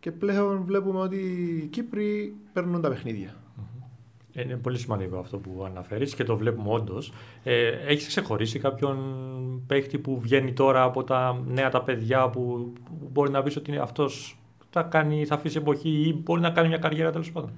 [0.00, 3.34] και πλέον βλέπουμε ότι οι Κύπροι παίρνουν τα παιχνίδια.
[4.32, 7.12] Είναι πολύ σημαντικό αυτό που αναφέρεις και το βλέπουμε όντως.
[7.42, 8.98] Ε, έχεις ξεχωρίσει κάποιον
[9.66, 12.72] παίχτη που βγαίνει τώρα από τα νέα τα παιδιά που
[13.12, 14.38] μπορεί να πεις ότι αυτός
[14.70, 17.50] θα, κάνει, θα αφήσει εποχή ή μπορεί να κάνει μια καριέρα τέλος πάντων;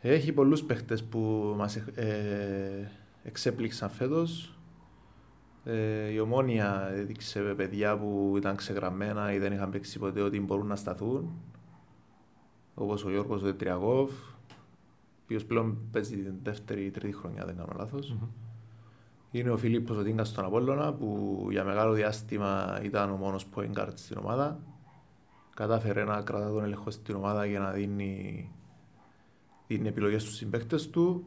[0.00, 2.90] Έχει πολλούς παίχτες που μας ε,
[3.24, 4.56] εξέπληξαν φέτος.
[5.64, 10.66] Ε, η ομόνια έδειξε παιδιά που ήταν ξεγραμμένα ή δεν είχαν παίξει ποτέ ότι μπορούν
[10.66, 11.30] να σταθούν.
[12.74, 17.72] Όπως ο Γιώργος Δετριακόφ, ο οποίος πλέον παίζει την δεύτερη ή τρίτη χρονιά, δεν κάνω
[17.76, 18.16] λάθος.
[18.16, 18.28] Mm-hmm.
[19.30, 23.60] Είναι ο Φιλίππος ο Τίνκας στον Απόλλωνα που για μεγάλο διάστημα ήταν ο μόνος που
[23.60, 24.60] έγκαρτ στην ομάδα.
[25.54, 28.50] Κατάφερε να κρατά τον έλεγχο στην ομάδα για να δίνει,
[29.66, 31.24] δίνει επιλογές στους συμπαίκτες του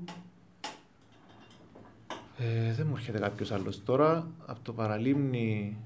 [2.38, 4.32] ε, δεν μου έρχεται κάποιος άλλος τώρα.
[4.46, 5.78] Από το παραλίμνη,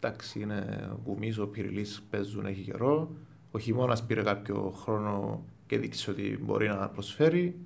[0.00, 3.10] εντάξει, είναι ο Κουμής, ο Πυριλής παίζουν, έχει καιρό.
[3.50, 7.56] Ο χειμώνας πήρε κάποιο χρόνο και δείξε ότι μπορεί να προσφέρει.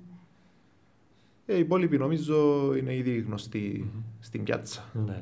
[1.45, 4.01] Ε, οι υπόλοιποι νομίζω είναι ήδη γνωστοί mm-hmm.
[4.19, 4.83] στην πιάτσα.
[5.05, 5.21] Ναι.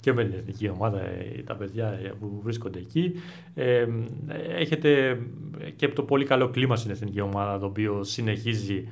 [0.00, 3.12] και με την εθνική ομάδα, ε, τα παιδιά ε, που βρίσκονται εκεί.
[3.54, 3.86] Ε,
[4.48, 5.20] έχετε
[5.76, 8.88] και το πολύ καλό κλίμα στην εθνική ομάδα, το οποίο συνεχίζει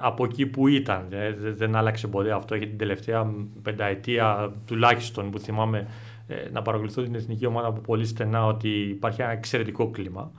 [0.00, 1.06] από εκεί που ήταν.
[1.10, 2.54] Ε, δεν άλλαξε ποτέ αυτό.
[2.54, 5.86] Έχει την τελευταία πενταετία τουλάχιστον που θυμάμαι
[6.26, 10.32] ε, να παρακολουθώ την εθνική ομάδα από πολύ στενά ότι υπάρχει ένα εξαιρετικό κλίμα.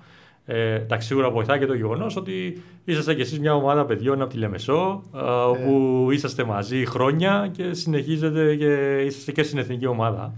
[0.46, 4.30] Ε, εντάξει, σίγουρα βοηθάει και το γεγονός ότι είσαστε κι εσείς μια ομάδα παιδιών από
[4.30, 10.34] τη Λεμεσό, ε, όπου είσαστε μαζί χρόνια και συνεχίζετε και είσαστε και στην εθνική ομάδα.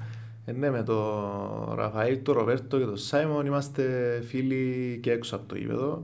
[0.45, 3.83] Ε, ναι, με τον Ραφαήλ, τον Ροβέρτο και τον Σάιμον είμαστε
[4.27, 6.03] φίλοι και έξω από το γήπεδο.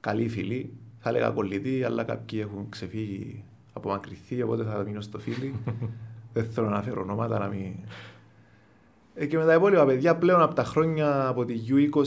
[0.00, 5.54] Καλοί φίλοι θα έλεγα κολλητή, αλλά κάποιοι έχουν ξεφύγει, απομακρυνθεί, οπότε θα μείνω στο φίλι.
[6.32, 7.74] Δεν θέλω να φέρω ονόματα, να μην...
[9.14, 12.02] Ε, και με τα υπόλοιπα παιδιά πλέον από τα χρόνια από τη U20,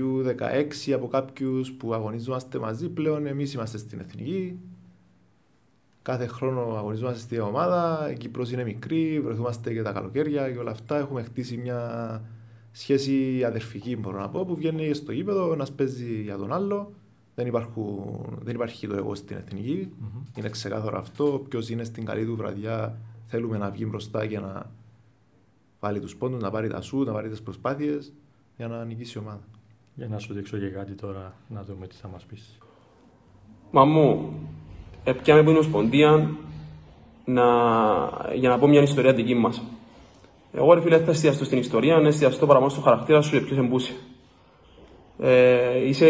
[0.00, 4.58] U16, από κάποιους που αγωνίζομαστε μαζί, πλέον εμείς είμαστε στην εθνική.
[6.02, 10.70] Κάθε χρόνο αγωνιζόμαστε στη ομάδα, η Κύπρος είναι μικρή, βρεθούμαστε και τα καλοκαίρια και όλα
[10.70, 10.96] αυτά.
[10.98, 12.22] Έχουμε χτίσει μια
[12.72, 16.92] σχέση αδερφική, μπορώ να πω, που βγαίνει στο γήπεδο, ένας παίζει για τον άλλο
[17.36, 19.88] δεν, υπάρχουν, δεν υπάρχει το εγώ στην εθνική.
[19.90, 20.38] Mm-hmm.
[20.38, 21.44] Είναι ξεκάθαρο αυτό.
[21.48, 24.70] Ποιος είναι στην καλή του βραδιά, θέλουμε να βγει μπροστά για να
[25.80, 28.12] βάλει τους πόντους, να πάρει τα σου, να πάρει τις προσπάθειες
[28.56, 29.44] για να νικήσει η ομάδα.
[29.94, 32.58] Για να σου δείξω και κάτι τώρα, να δούμε τι θα μας πεις.
[33.70, 34.32] Μαμού,
[35.04, 36.36] έπιαμε που είναι Ομοσπονδία
[37.24, 37.44] να...
[38.34, 39.62] για να πω μια ιστορία δική μας.
[40.52, 43.58] Εγώ ρε φίλε θα εστιαστώ στην ιστορία, να εστιαστώ παραπάνω στο χαρακτήρα σου και ποιος
[43.58, 43.94] εμπούσε.
[45.18, 46.08] Ε, είσαι,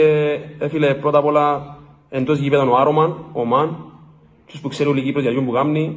[0.59, 1.77] έφυλε πρώτα απ' όλα
[2.09, 3.77] εντός γήπεδα ο Άρωμαν, ο Μαν,
[4.47, 5.97] του που ξέρουν λίγοι για που κάνει,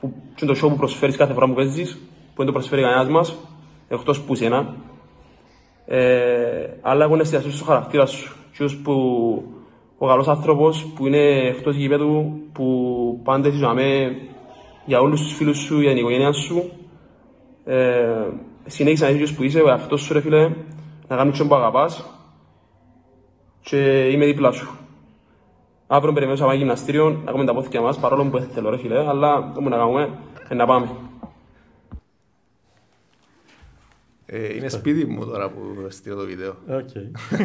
[0.00, 3.08] που είναι το show που προσφέρεις κάθε φορά που παίζεις, που δεν το προσφέρει κανένας
[3.08, 3.38] μας,
[3.88, 4.74] εκτός που σένα.
[5.86, 8.36] Ε, αλλά εγώ εστιαστεί στο χαρακτήρα σου.
[8.56, 8.92] Του που
[9.98, 14.16] ο καλός άνθρωπος που είναι εκτός γήπεδου, που πάντα ζητάμε
[14.86, 16.70] για όλους τους φίλους σου, για την οικογένειά σου.
[17.64, 18.28] Ε,
[18.64, 20.50] συνέχισε να είσαι που είσαι, ο εαυτός σου, ρε φίλε,
[21.08, 22.04] να κάνεις που αγαπάς
[23.60, 24.78] και είμαι δίπλα σου.
[25.86, 28.78] Αύριο περιμένω σε ένα γυμναστήριο να κάνουμε τα πόθηκια μας, παρόλο που δεν θέλω ρε
[28.78, 30.18] φίλε, αλλά όμως να κάνουμε,
[30.50, 30.88] να πάμε.
[34.26, 36.56] Ε, είναι σπίτι μου τώρα που στείλω το βίντεο.
[36.68, 37.10] Okay.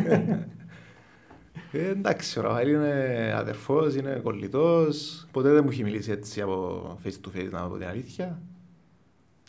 [1.72, 5.28] ε, εντάξει, ο Ραφαήλ είναι αδερφός, είναι κολλητός.
[5.32, 8.42] Ποτέ δεν μου έχει μιλήσει έτσι από face to face, να πω την αλήθεια.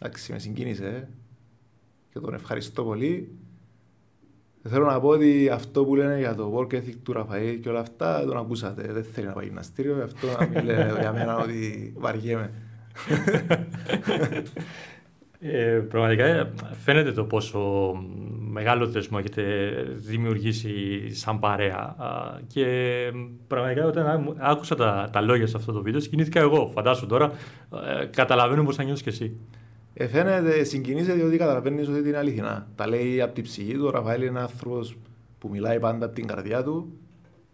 [0.01, 1.09] Εντάξει, με συγκίνησε ε.
[2.13, 3.39] και τον ευχαριστώ πολύ.
[4.69, 7.81] Θέλω να πω ότι αυτό που λένε για το work ethic του Ραφαήλ και όλα
[7.81, 8.93] αυτά τον ακούσατε.
[8.93, 12.51] Δεν θέλει να πάει γυμναστήριο, αυτό να μην λένε για μένα ότι βαριέμαι.
[15.43, 16.53] Ε, πραγματικά ε,
[16.85, 17.93] φαίνεται το πόσο
[18.51, 19.43] μεγάλο θεσμό έχετε
[19.95, 20.71] δημιουργήσει
[21.15, 21.97] σαν παρέα.
[22.47, 22.65] Και
[23.47, 26.71] πραγματικά όταν άκουσα τα, τα λόγια σε αυτό το βίντεο, συγκινήθηκα εγώ.
[26.75, 27.33] Φαντάσου τώρα,
[28.01, 29.37] ε, καταλαβαίνω πώς θα νιώσει και εσύ.
[30.01, 32.69] Ε, φαίνεται, συγκινήσε διότι καταλαβαίνεις ότι είναι αληθινά.
[32.75, 33.85] Τα λέει από την ψυχή του.
[33.87, 34.97] Ο Ραφαέλ είναι άνθρωπος
[35.39, 36.93] που μιλάει πάντα από την καρδιά του.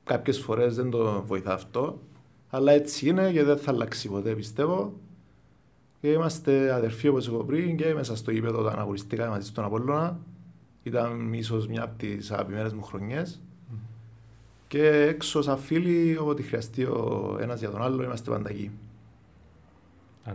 [0.04, 2.00] Κάποιες φορές δεν το βοηθά αυτό.
[2.48, 4.92] Αλλά έτσι είναι και δεν θα αλλάξει ποτέ, πιστεύω.
[6.00, 10.18] Και είμαστε αδερφοί όπως έχω πριν και μέσα στο γήπεδο όταν αγωνιστήκα μαζί στον Απόλλωνα.
[10.82, 13.40] Ήταν ίσως μια από τις αγαπημένες μου χρονιές.
[13.70, 13.76] Mm.
[14.68, 18.70] Και έξω σαν φίλοι, όποτε χρειαστεί ο ένας για τον άλλο, είμαστε πάντα εκεί.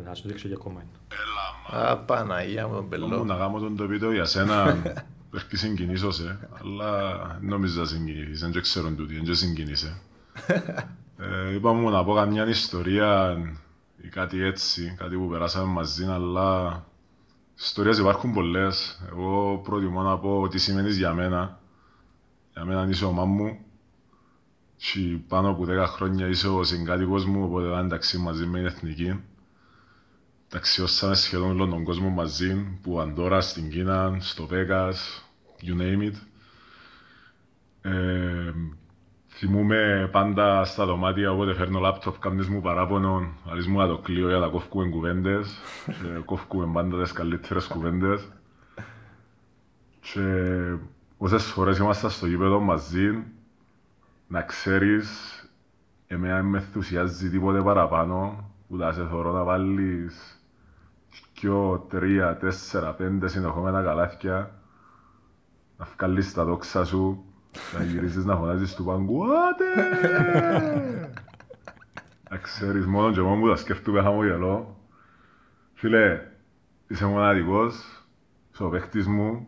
[0.06, 1.22] Να σου δείξω για ακόμα ένα.
[1.70, 3.24] Α, Παναγία μου τον πελό.
[3.24, 4.78] Να κάνω τον το βίντεο για σένα,
[5.30, 10.02] πρέπει συγκινήσω σε, αλλά νόμιζα να συγκινήσεις, δεν ξέρω τούτη, δεν συγκινήσε.
[11.50, 13.38] ε, είπαμε να πω καμιά ιστορία
[14.02, 16.84] ή κάτι έτσι, κάτι που περάσαμε μαζί, αλλά
[17.58, 19.02] ιστορίες υπάρχουν πολλές.
[19.10, 21.60] Εγώ προτιμώ να πω τι σημαίνεις για μένα.
[22.54, 23.58] Για μένα είσαι ο μου
[24.76, 28.68] και πάνω από 10 χρόνια είσαι ο συγκάτοικος μου, οπότε ήταν εντάξει μαζί με την
[28.68, 29.20] εθνική.
[30.52, 35.30] Ταξιώσαμε σχεδόν όλο τον κόσμο μαζί, που Αντόρα, στην Κίνα, στο Βέγας,
[35.62, 36.16] you name it.
[37.82, 38.54] Ε,
[39.28, 44.30] Θυμούμαι πάντα στα δωμάτια, όποτε φέρνω λάπτοπ, κάνεις μου παράπονο, αρείς μου να το κλείω
[44.30, 48.28] για να κόφκουμε κουβέντες και κόφκουμε πάντα τις καλύτερες κουβέντες.
[50.00, 50.22] Και
[51.18, 53.24] όσες φορές είμαστε στο γήπεδο μαζί,
[54.28, 55.10] να ξέρεις,
[56.08, 60.41] εμένα με ενθουσιάζει τίποτε παραπάνω, που θα σε θωρώ να βάλεις
[61.42, 64.60] δυο, τρία, τέσσερα, πέντε συνεχόμενα καλάθια,
[65.78, 67.26] να βγάλεις τα δόξα σου
[67.78, 69.66] να γυρίσεις να φωνάζεις του πάγκου «Άτε!»
[72.30, 74.80] Να ξέρεις μόνο και μόνο που τα σκέφτομαι χαμογελώ.
[75.74, 76.32] Φίλε,
[76.88, 77.76] είσαι μοναδικός,
[78.54, 79.48] είσαι ο παίχτης μου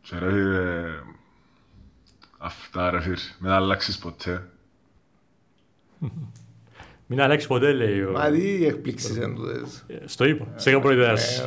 [0.00, 0.84] και ρε φίλε,
[2.38, 4.50] αυτά ρε φίλε, μην αλλάξεις ποτέ.
[7.06, 8.12] Μην αλλάξεις ποτέ, λέει ο...
[8.12, 9.86] Μα τι εκπλήξεις εν τούτες.
[10.04, 11.42] Στο είπα, σε είχα προειδεάσει.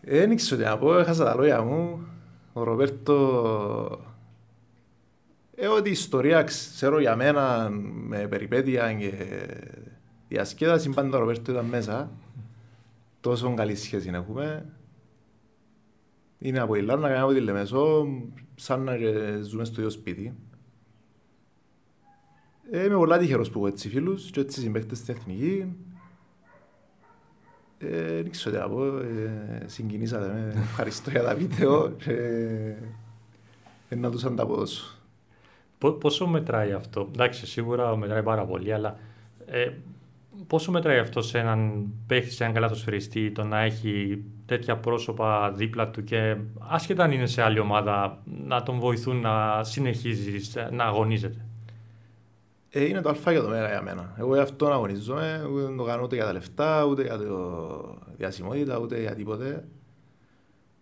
[0.00, 2.06] Δεν ήξερα τι να πω, έχασα τα λόγια μου.
[2.52, 4.04] Ο Ροπέρτο...
[5.54, 7.68] Ε, ότι η ιστορία ξέρω για μένα
[8.06, 9.12] με περιπέτεια και
[10.28, 12.10] διασκέδαση πάντα ο Ροπέρτο ήταν μέσα.
[13.20, 14.66] Τόσο καλή σχέση έχουμε.
[16.38, 18.06] Είναι από η Λάρνα, κανένα από τη Λεμεσό,
[18.54, 18.96] σαν να
[19.42, 20.34] ζούμε στο ίδιο σπίτι.
[22.70, 25.76] Ε, είμαι πολλά τυχερός που έχω έτσι φίλους και έτσι συμπαίχτες στην Εθνική.
[27.78, 32.12] Ε, δεν ξέρω τι να πω, ε, συγκινήσατε με, ευχαριστώ για τα βίντεο και
[33.88, 34.98] ε, να τους ανταποδώσω.
[35.78, 38.98] Πόσο μετράει αυτό, εντάξει σίγουρα μετράει πάρα πολύ, αλλά
[39.46, 39.70] ε,
[40.46, 45.88] πόσο μετράει αυτό σε έναν παίχτη, σε έναν καλαθοσφαιριστή, το να έχει τέτοια πρόσωπα δίπλα
[45.88, 51.45] του και άσχετα αν είναι σε άλλη ομάδα, να τον βοηθούν να συνεχίζει, να αγωνίζεται;
[52.70, 54.14] Ε, είναι το αλφά για το μέρα για μένα.
[54.18, 57.98] Εγώ για αυτόν αγωνίζομαι, ούτε δεν το κάνω ούτε για τα λεφτά, ούτε για το
[58.16, 59.68] διασημότητα, ούτε για τίποτε.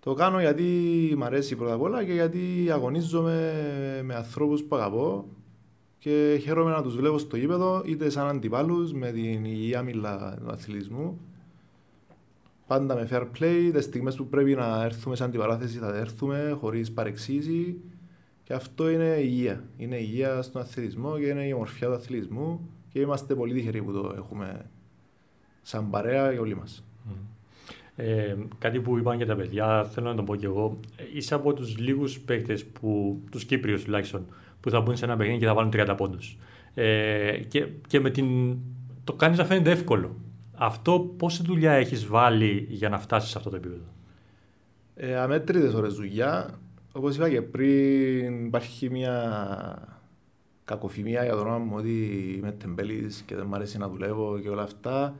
[0.00, 0.64] Το κάνω γιατί
[1.16, 3.52] μ' αρέσει πρώτα απ' όλα και γιατί αγωνίζομαι
[4.04, 5.28] με ανθρώπους που αγαπώ
[5.98, 10.50] και χαίρομαι να τους βλέπω στο γήπεδο είτε σαν αντιπάλους με την υγεία μίλα του
[10.50, 11.20] αθλητισμού
[12.66, 16.92] πάντα με fair play, τις στιγμές που πρέπει να έρθουμε σαν αντιπαράθεση θα έρθουμε χωρίς
[16.92, 17.80] παρεξήγηση
[18.44, 19.64] και αυτό είναι υγεία.
[19.76, 23.92] Είναι υγεία στον αθλητισμό και είναι η ομορφιά του αθλητισμού και είμαστε πολύ τυχεροί που
[23.92, 24.70] το έχουμε
[25.62, 26.84] σαν παρέα για όλοι μας.
[27.96, 30.80] Ε, κάτι που είπαν και τα παιδιά, θέλω να το πω και εγώ.
[31.14, 32.66] Είσαι από τους λίγους παίκτες,
[33.30, 34.26] τους Κύπριους τουλάχιστον,
[34.60, 36.38] που θα μπουν σε ένα παιχνίδι και θα βάλουν 30 πόντους.
[36.74, 38.56] Ε, και, και με την...
[39.04, 40.16] το κάνεις να φαίνεται εύκολο.
[40.54, 43.84] Αυτό πόση δουλειά έχεις βάλει για να φτάσεις σε αυτό το επίπεδο;
[44.94, 46.58] Ε, Αμέτρητες ώρες δουλειά.
[46.96, 49.98] Όπως είπα και πριν, υπάρχει μια
[50.64, 54.48] κακοφημία για το όνομα μου ότι είμαι τεμπέλης και δεν μου αρέσει να δουλεύω και
[54.48, 55.16] όλα αυτά.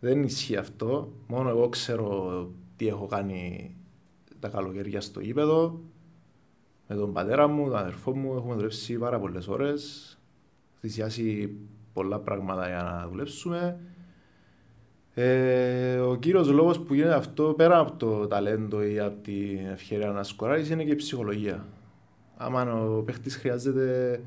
[0.00, 1.12] Δεν ισχύει αυτό.
[1.26, 3.74] Μόνο εγώ ξέρω τι έχω κάνει
[4.40, 5.80] τα καλοκαιριά στο γήπεδο.
[6.88, 10.18] Με τον πατέρα μου, τον αδερφό μου έχουμε δουλέψει πάρα πολλές ώρες.
[10.80, 11.56] Θυσιάσει
[11.92, 13.80] πολλά πράγματα για να δουλέψουμε.
[15.14, 20.10] Ε, ο κύριος λόγος που γίνεται αυτό πέρα από το ταλέντο ή από την ευκαιρία
[20.10, 21.66] να σκοράρεις είναι και η ψυχολογία.
[22.36, 24.20] Άμα ο παίχτης χρειάζεται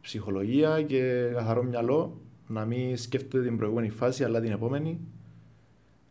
[0.00, 5.00] ψυχολογία και καθαρό μυαλό, να μην σκέφτεται την προηγούμενη φάση αλλά την επόμενη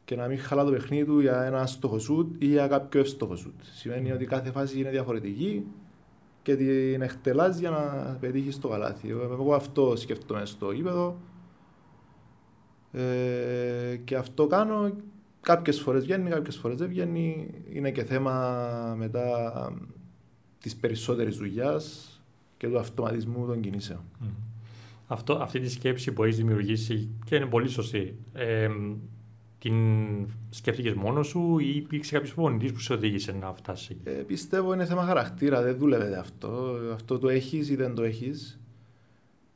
[0.05, 3.35] και να μην χαλά το παιχνίδι του για ένα στόχο σουτ ή για κάποιο εύστοχο
[3.35, 3.61] σουτ.
[3.73, 5.65] Σημαίνει ότι κάθε φάση είναι διαφορετική
[6.41, 9.09] και την εκτελάς για να πετύχεις το καλάθι.
[9.09, 11.17] Εγώ αυτό σκέφτομαι στο γήπεδο
[12.91, 14.95] ε, και αυτό κάνω.
[15.41, 17.49] Κάποιες φορές βγαίνει, κάποιες φορές δεν βγαίνει.
[17.73, 19.73] Είναι και θέμα μετά
[20.61, 22.13] της περισσότερης δουλειάς
[22.57, 24.01] και του αυτοματισμού των κινήσεων.
[25.07, 28.15] Αυτό, αυτή τη σκέψη που έχεις δημιουργήσει και είναι πολύ σωστή.
[28.33, 28.69] Ε,
[29.59, 29.75] την
[30.49, 34.73] σκέφτηκες μόνος σου ή υπήρξε κάποιος προπονητής που σε οδήγησε να φτάσεις εκεί; Ε, πιστεύω
[34.73, 35.61] είναι θέμα χαρακτήρα.
[35.61, 36.77] Δεν δούλευε αυτό.
[36.93, 38.59] Αυτό το έχεις ή δεν το έχεις.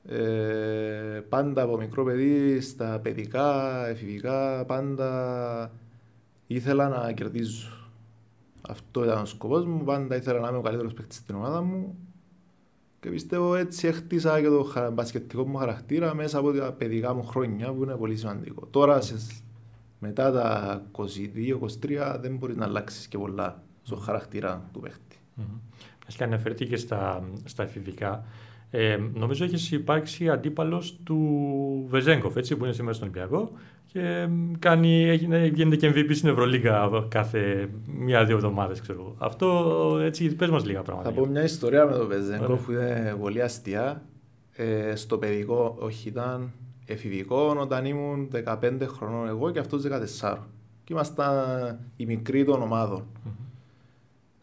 [0.05, 5.71] Ε, πάντα από μικρό παιδί, στα παιδικά, εφηβικά, πάντα
[6.47, 7.83] ήθελα να κερδίζω.
[8.67, 9.83] Αυτό ήταν ο σκοπός μου.
[9.83, 11.97] Πάντα ήθελα να είμαι ο καλύτερος παίκτης στην ομάδα μου.
[12.99, 17.73] Και πιστεύω έτσι έχτισα και το μπασκετικό μου χαρακτήρα μέσα από τα παιδικά μου χρόνια
[17.73, 18.65] που είναι πολύ σημαντικό.
[18.65, 19.15] Τώρα σε,
[19.99, 25.17] μετά τα 22-23 δεν μπορείς να αλλάξεις και πολλά στο χαρακτήρα του παίκτη.
[25.37, 26.13] Mm-hmm.
[26.17, 28.25] και αναφερθήκες στα, στα εφηβικά.
[28.75, 31.17] Ε, νομίζω έχεις υπάρξει αντίπαλος του
[31.89, 33.51] Βεζέγκοφ, έτσι, που είναι σήμερα στον Ολυμπιακό
[33.85, 34.27] και
[34.59, 38.81] κάνει, έγινε, γίνεται και MVP στην Ευρωλίγα κάθε μία-δύο εβδομάδες.
[39.17, 41.09] Αυτό έτσι, πες μας λίγα πράγματα.
[41.09, 44.01] Θα πω μια ιστορία με τον Βεζέγκοφ που είναι πολύ αστεία.
[44.55, 46.51] Ε, στο παιδικό, όχι ήταν
[46.85, 49.81] εφηβικό, όταν ήμουν 15 χρονών εγώ και αυτός
[50.21, 50.37] 14.
[50.83, 53.03] Και ήμασταν οι μικροί των ομάδων.
[53.03, 53.42] Mm-hmm.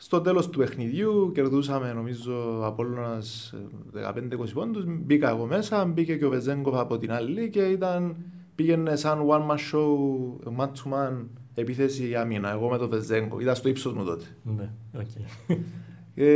[0.03, 3.55] Στο τέλος του παιχνιδιού κερδούσαμε νομίζω από Απόλλωνας
[3.95, 4.21] 15-20
[4.53, 4.85] πόντους.
[4.87, 8.17] Μπήκα εγώ μέσα, μπήκε και ο Βεζέγκοφ από την άλλη και ήταν,
[8.55, 12.51] πήγαινε σαν one man show, man to man, επίθεση για μήνα.
[12.51, 14.25] Εγώ με τον Βεζέγκοφ, ήταν στο ύψος μου τότε.
[14.43, 15.57] Ναι, okay.
[16.15, 16.29] Ε,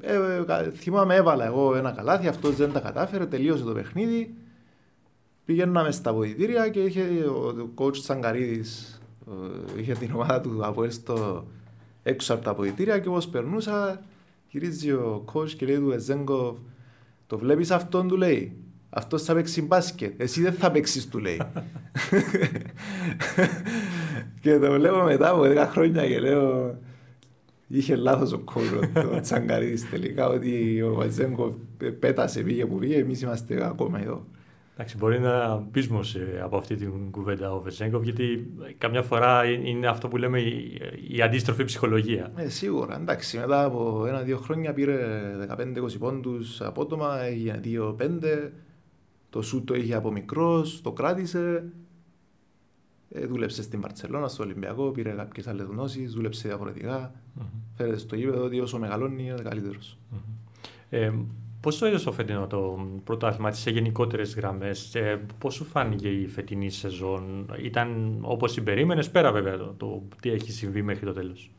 [0.00, 0.14] ε,
[0.46, 4.34] ε, θυμάμαι έβαλα εγώ ένα καλάθι, αυτός δεν τα κατάφερε, τελείωσε το παιχνίδι.
[5.44, 9.00] Πήγαιναμε στα βοηθήρια και είχε ο coach Τσαγκαρίδης,
[9.76, 11.46] είχε την ομάδα του από στο
[12.02, 14.02] έξω από τα αποδητήρια και όπως περνούσα
[14.48, 16.58] γυρίζει ο coach και λέει του Εζέγκοφ
[17.26, 18.56] το βλέπεις αυτόν του λέει.
[18.90, 21.40] Αυτός θα παίξει μπάσκετ, εσύ δεν θα παίξεις του λέει.
[24.40, 26.78] Και το βλέπω μετά από 10 χρόνια και λέω
[27.68, 31.54] είχε λάθος ο κόλλο το Τσαγκαρίδης τελικά ότι ο Εζέγκοφ
[31.98, 32.96] πέτασε πήγε που πήγε.
[32.96, 34.26] Εμείς είμαστε ακόμα εδώ
[34.74, 40.08] Εντάξει, μπορεί να πείσμος από αυτή την κουβέντα ο Βεσέγκοφ, γιατί καμιά φορά είναι αυτό
[40.08, 42.32] που λέμε η, η αντίστροφη ψυχολογία.
[42.36, 42.96] Ε, σίγουρα.
[42.96, 44.98] Εντάξει, μετά από ένα-δύο χρόνια πήρε
[45.48, 47.96] 15-20 πόντους απότομα, έγινε 2-5.
[49.30, 51.64] Το σου το είχε από μικρός, το κράτησε.
[53.08, 57.12] Ε, δούλεψε στην Παρσελόνα, στο Ολυμπιακό, πήρε κάποιες άλλες γνώσεις, δούλεψε διαφορετικά.
[57.38, 57.44] Mm-hmm.
[57.76, 59.98] Φέρεται στο γήπεδο ότι όσο μεγαλώνει είναι καλύτερος.
[60.12, 60.66] Mm-hmm.
[60.90, 61.12] Ε,
[61.62, 66.26] Πώς το είδες το φετινό το πρωτάθλημα σε γενικότερες γραμμές, ε, Πώς σου φάνηκε η
[66.26, 71.50] φετινή σεζόν, Ήταν όπως συμπερίμενες, πέρα βέβαια το, το τι έχει συμβεί μέχρι το τέλος;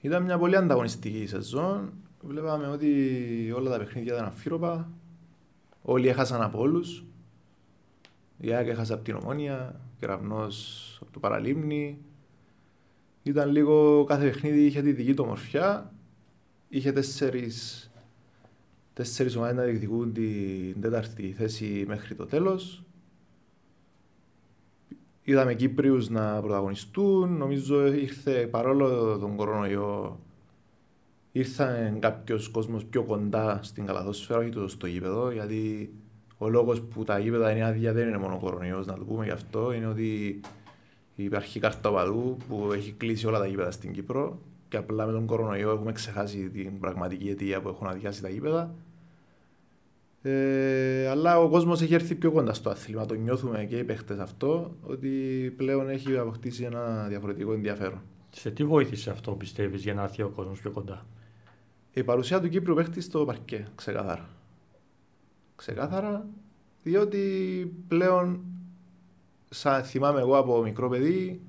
[0.00, 1.92] Ήταν μια πολύ ανταγωνιστική σεζόν.
[2.20, 4.90] Βλέπαμε ότι όλα τα παιχνίδια ήταν αφύρωπα.
[5.82, 7.04] Όλοι έχασαν από όλους.
[8.38, 11.98] Η ΑΕΚ έχασε από την Ομόνια, Κεραυνός από το Παραλίμνη.
[13.22, 15.92] Ήταν λίγο κάθε παιχνίδι είχε τη δική του ομορφιά.
[16.68, 17.89] Είχε τέσσερις
[19.02, 22.82] τέσσερις ομάδες να διεκδικούν την τέταρτη θέση μέχρι το τέλος.
[25.22, 27.36] Είδαμε Κύπριους να πρωταγωνιστούν.
[27.36, 30.18] Νομίζω ήρθε παρόλο τον κορονοϊό
[31.32, 35.92] ήρθαν κάποιος κόσμος πιο κοντά στην καλαθόσφαιρα, όχι τόσο στο γήπεδο, γιατί
[36.38, 39.30] ο λόγος που τα γήπεδα είναι άδεια δεν είναι μόνο κορονοϊός, να το πούμε γι'
[39.30, 40.40] αυτό, είναι ότι
[41.14, 45.26] υπάρχει κάρτα παδού που έχει κλείσει όλα τα γήπεδα στην Κύπρο και απλά με τον
[45.26, 48.74] κορονοϊό έχουμε ξεχάσει την πραγματική αιτία που έχουν αδειάσει τα γήπεδα.
[50.22, 53.06] Ε, αλλά ο κόσμος έχει έρθει πιο κοντά στο άθλημα.
[53.06, 55.08] Το νιώθουμε και οι παίχτες αυτό, ότι
[55.56, 58.02] πλέον έχει αποκτήσει ένα διαφορετικό ενδιαφέρον.
[58.30, 61.06] Σε τι βοήθησε αυτό, πιστεύεις, για να έρθει ο κόσμος πιο κοντά,
[61.92, 64.28] Η παρουσία του Κύπρου παίχτη στο παρκέ, ξεκάθαρα.
[65.56, 66.26] Ξεκάθαρα,
[66.82, 67.18] διότι
[67.88, 68.44] πλέον,
[69.50, 71.40] σαν θυμάμαι εγώ από μικρό παιδί,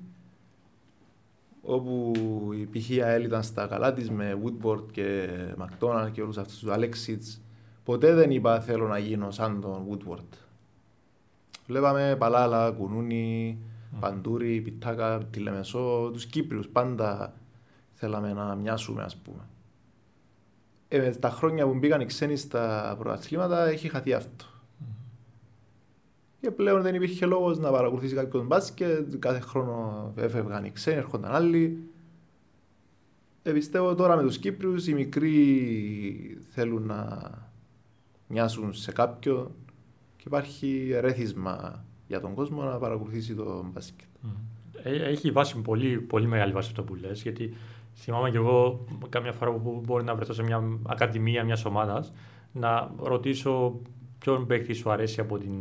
[1.62, 2.12] όπου
[2.52, 2.90] η π.χ.
[3.24, 7.40] ήταν στα καλά της με Woodward και McDonald και όλους αυτούς τους Alexits
[7.84, 10.36] Ποτέ δεν είπα θέλω να γίνω σαν τον Woodward.
[11.66, 13.96] Βλέπαμε Παλάλα, Κουνούνι, mm.
[14.00, 17.34] Παντούρι, Πιτάκα, Τηλεμεσό, τους Κύπριους πάντα
[17.92, 19.48] θέλαμε να μοιάσουμε ας πούμε.
[20.88, 24.44] Ε, τα χρόνια που μπήκαν οι ξένοι στα πρωταθλήματα έχει χαθεί αυτό.
[26.40, 29.14] Και πλέον δεν υπήρχε λόγος να παρακολουθήσει κάποιον μπάσκετ.
[29.18, 31.90] Κάθε χρόνο έφευγαν οι ξένοι, έρχονταν άλλοι.
[33.42, 37.30] Ε, πιστεύω τώρα με τους Κύπριους οι μικροί θέλουν να
[38.32, 39.50] μοιάσουν σε κάποιον
[40.16, 44.08] και υπάρχει ερέθισμα για τον κόσμο να παρακολουθήσει το μπάσκετ.
[44.82, 47.54] Ε, έχει βάση, πολύ, πολύ μεγάλη βάση αυτό που λες, γιατί
[47.94, 52.12] θυμάμαι και εγώ κάμια φορά που μπορεί να βρεθώ σε μια ακαδημία μιας ομάδας
[52.52, 53.80] να ρωτήσω
[54.18, 55.52] ποιον παίκτη σου αρέσει από την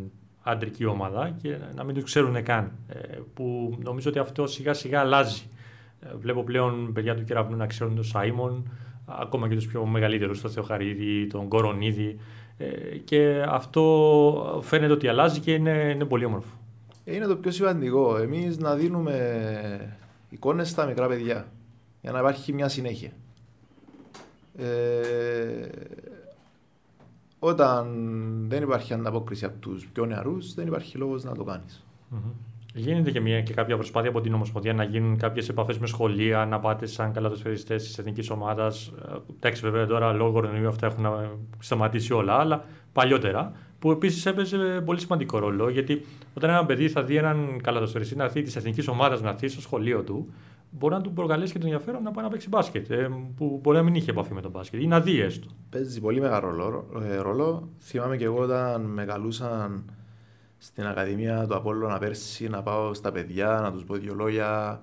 [0.41, 2.71] αντρική ομάδα και να μην τους ξέρουν καν.
[2.88, 5.43] Ε, που νομίζω ότι αυτό σιγά σιγά αλλάζει.
[5.99, 8.69] Ε, βλέπω πλέον παιδιά του κεραυνού να ξέρουν τον Σάιμον,
[9.05, 12.17] ακόμα και τους πιο μεγαλύτερους, τον Θεοχαρίδη, τον Κορονίδη.
[12.62, 16.56] Ε, και αυτό φαίνεται ότι αλλάζει και είναι, είναι πολύ όμορφο.
[17.06, 18.17] Είναι το πιο σημαντικό.
[18.17, 19.97] Εμείς να δίνουμε
[20.30, 21.45] εικόνες στα μικρά παιδιά
[22.02, 23.12] για να υπάρχει μια συνέχεια.
[24.58, 25.69] Ε,
[27.39, 27.88] όταν
[28.50, 31.84] δεν υπάρχει ανταπόκριση από τους πιο νεαρούς, δεν υπάρχει λόγος να το κάνεις.
[32.73, 36.45] Γίνεται και, μια, και κάποια προσπάθεια από την Ομοσπονδία να γίνουν κάποιες επαφές με σχολεία,
[36.45, 38.91] να πάτε σαν καλατοσφαιριστές της εθνικής ομάδας.
[39.05, 41.05] Ε, εντάξει, βέβαια τώρα λόγω κορονοϊού αυτά έχουν
[41.60, 45.69] σταματήσει όλα, αλλά παλιότερα, που επίσης έπαιζε πολύ σημαντικό ρόλο.
[45.69, 49.47] Γιατί όταν ένα παιδί θα δει έναν καλατοσφαιριστή να έρθει της εθνικής ομάδας να έρθει
[49.47, 50.34] στο σχολείο του,
[50.69, 53.77] μπορεί να του προκαλέσει και τον ενδιαφέρον να πάει να παίξει μπάσκετ, ε, που μπορεί
[53.77, 55.47] να μην είχε επαφή με τον μπάσκετ ή να δει έστω.
[55.69, 56.86] Παίζει πολύ μεγάλο ρόλο.
[57.03, 57.69] Ε, ρόλο.
[57.79, 59.84] Θυμάμαι και εγώ όταν με καλούσαν
[60.63, 64.82] στην Ακαδημία του Απόλλωνα πέρσι να πάω στα παιδιά, να τους πω δύο λόγια.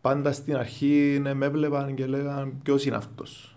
[0.00, 3.56] Πάντα στην αρχή ναι, με έβλεπαν και λέγαν ποιος είναι αυτός;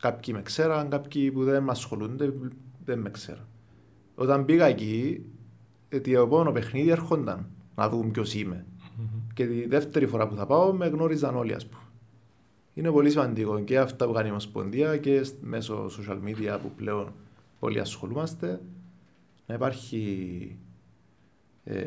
[0.00, 2.32] Κάποιοι με ξέραν, κάποιοι που δεν με ασχολούνται
[2.84, 3.46] δεν με ξέραν.
[4.14, 5.24] Όταν πήγα εκεί,
[5.88, 8.66] το επόμενο παιχνίδι έρχονταν να δουν ποιος είμαι.
[8.80, 9.32] Mm-hmm.
[9.34, 11.82] Και τη δεύτερη φορά που θα πάω με γνώριζαν όλοι, ας πούμε.
[12.74, 17.12] Είναι πολύ σημαντικό και αυτά που κάνει η Ομοσπονδία και μέσω social media που πλέον
[17.58, 18.60] όλοι ασχολούμαστε
[19.52, 20.56] να υπάρχει
[21.64, 21.84] ε,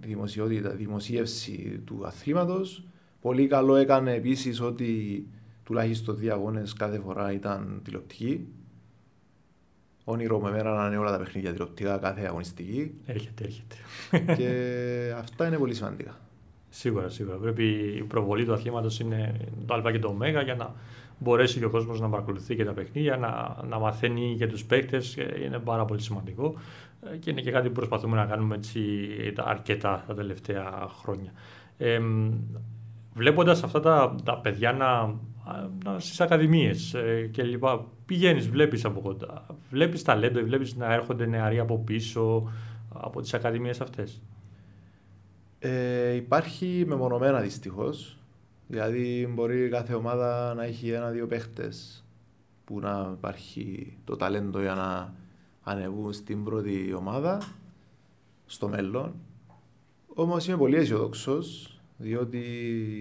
[0.00, 2.84] δημοσιότητα, δημοσίευση του αθλήματος.
[3.20, 5.26] Πολύ καλό έκανε επίσης ότι
[5.64, 8.46] τουλάχιστον δύο αγώνες κάθε φορά ήταν τηλεοπτική.
[10.04, 12.94] Όνειρο με μέρα να είναι όλα τα παιχνίδια τηλεοπτικά κάθε αγωνιστική.
[13.06, 13.76] Έρχεται, έρχεται.
[14.36, 16.20] Και αυτά είναι πολύ σημαντικά.
[16.68, 17.36] Σίγουρα, σίγουρα.
[17.36, 17.64] Πρέπει
[17.98, 20.74] η προβολή του αθλήματος είναι το Α και το Ω για να
[21.18, 25.16] μπορέσει και ο κόσμος να παρακολουθεί και τα παιχνίδια, να, να μαθαίνει για τους παίκτες.
[25.44, 26.54] Είναι πάρα πολύ σημαντικό
[27.12, 28.80] ε, και είναι και κάτι που προσπαθούμε να κάνουμε έτσι
[29.36, 31.32] αρκετά τα τελευταία χρόνια.
[31.78, 32.00] Ε,
[33.18, 35.14] Βλέποντας αυτά τα, τα παιδιά να,
[35.84, 39.46] να στις ακαδημίες ε, και λοιπά, πηγαίνεις, βλέπεις από κοντά.
[39.70, 42.52] Βλέπεις ταλέντο, βλέπεις να έρχονται νεαροί από πίσω
[42.88, 44.22] από τις ακαδημίες αυτές.
[45.58, 48.18] Ε, υπάρχει μεμονωμένα δυστυχώς
[48.68, 52.04] Δηλαδή μπορεί κάθε ομάδα να έχει ένα-δύο παίχτες
[52.64, 55.14] που να υπάρχει το ταλέντο για να
[55.62, 57.42] ανεβούν στην πρώτη ομάδα
[58.46, 59.14] στο μέλλον.
[60.14, 62.38] Όμως είμαι πολύ αισιοδόξος διότι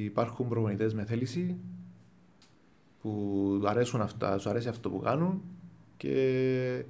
[0.03, 1.57] υπάρχουν προπονητές με θέληση
[3.01, 5.41] που αρέσουν αυτά, σου αρέσει αυτό που κάνουν
[5.97, 6.83] και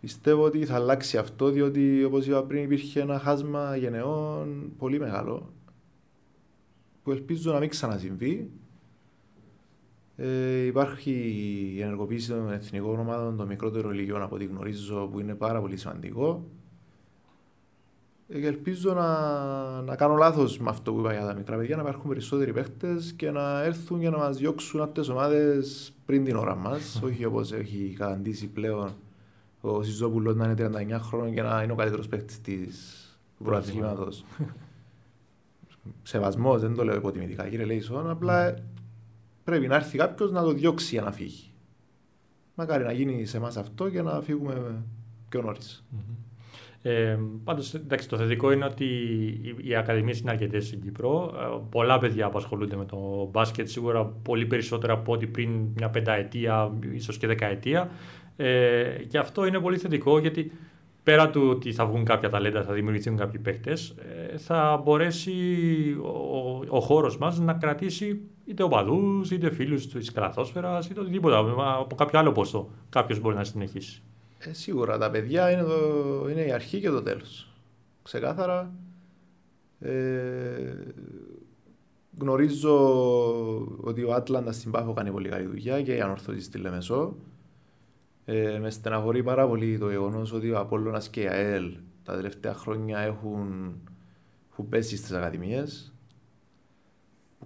[0.00, 5.52] πιστεύω ότι θα αλλάξει αυτό διότι όπως είπα πριν υπήρχε ένα χάσμα γενεών πολύ μεγάλο
[7.02, 8.50] που ελπίζω να μην ξανασυμβεί.
[10.16, 11.10] Ε, υπάρχει
[11.76, 15.76] η ενεργοποίηση των εθνικών ομάδων των μικρότερων ηλικιών από ό,τι γνωρίζω που είναι πάρα πολύ
[15.76, 16.44] σημαντικό.
[18.28, 21.76] Ε, και ελπίζω να, να κάνω λάθος με αυτό που είπα για τα μικρά παιδιά,
[21.76, 26.24] να υπάρχουν περισσότεροι παίχτες και να έρθουν για να μας διώξουν από τις ομάδες πριν
[26.24, 27.00] την ώρα μας.
[27.04, 28.94] όχι όπως έχει καταντήσει πλέον
[29.60, 32.36] ο Σιζόπουλος να είναι 39 χρόνων και να είναι ο καλύτερος παίχτης
[33.36, 34.24] του πρωταθλήματος
[36.02, 38.54] σεβασμός, δεν το λέω υποτιμητικά, κύριε Λέισον, απλά
[39.44, 41.50] πρέπει να έρθει κάποιος να το διώξει για να φύγει.
[42.54, 44.82] Μακάρι να γίνει σε εμάς αυτό και να φύγουμε
[45.28, 45.84] πιο νωρίς.
[46.82, 47.74] Ε, Πάντως,
[48.08, 48.86] το θετικό είναι ότι
[49.62, 51.34] οι ακαδημίε είναι αρκετές στην Κύπρο.
[51.36, 56.72] Ε, πολλά παιδιά απασχολούνται με το μπάσκετ, σίγουρα πολύ περισσότερα από ό,τι πριν μια πενταετία,
[56.92, 57.90] ίσως και δεκαετία.
[58.36, 60.52] Ε, και αυτό είναι πολύ θετικό γιατί
[61.02, 63.94] πέρα του ότι θα βγουν κάποια ταλέντα, θα δημιουργηθούν κάποιοι παίκτες,
[64.30, 65.32] ε, θα μπορέσει
[66.02, 71.36] ο, ο χώρος μας να κρατήσει είτε οπαδούς, είτε φίλους της καλαθόσφαιρας, είτε οτιδήποτε.
[71.80, 74.02] Από κάποιο άλλο πόστο κάποιος μπορεί να συνεχίσει.
[74.38, 77.48] Ε, σίγουρα τα παιδιά είναι, το, είναι η αρχή και το τέλος.
[78.02, 78.72] Ξεκάθαρα.
[79.78, 79.92] Ε,
[82.18, 82.76] γνωρίζω
[83.80, 87.16] ότι ο Άτλαντας στην Πάφο κάνει πολύ καλή δουλειά και η Ανορθώση στη Λεμεσό.
[88.24, 92.54] Ε, με στεναχωρεί πάρα πολύ το γεγονός ότι ο Απόλλωνας και η ΑΕΛ τα τελευταία
[92.54, 93.74] χρόνια έχουν,
[94.52, 95.92] έχουν πέσει στις ακαδημίες.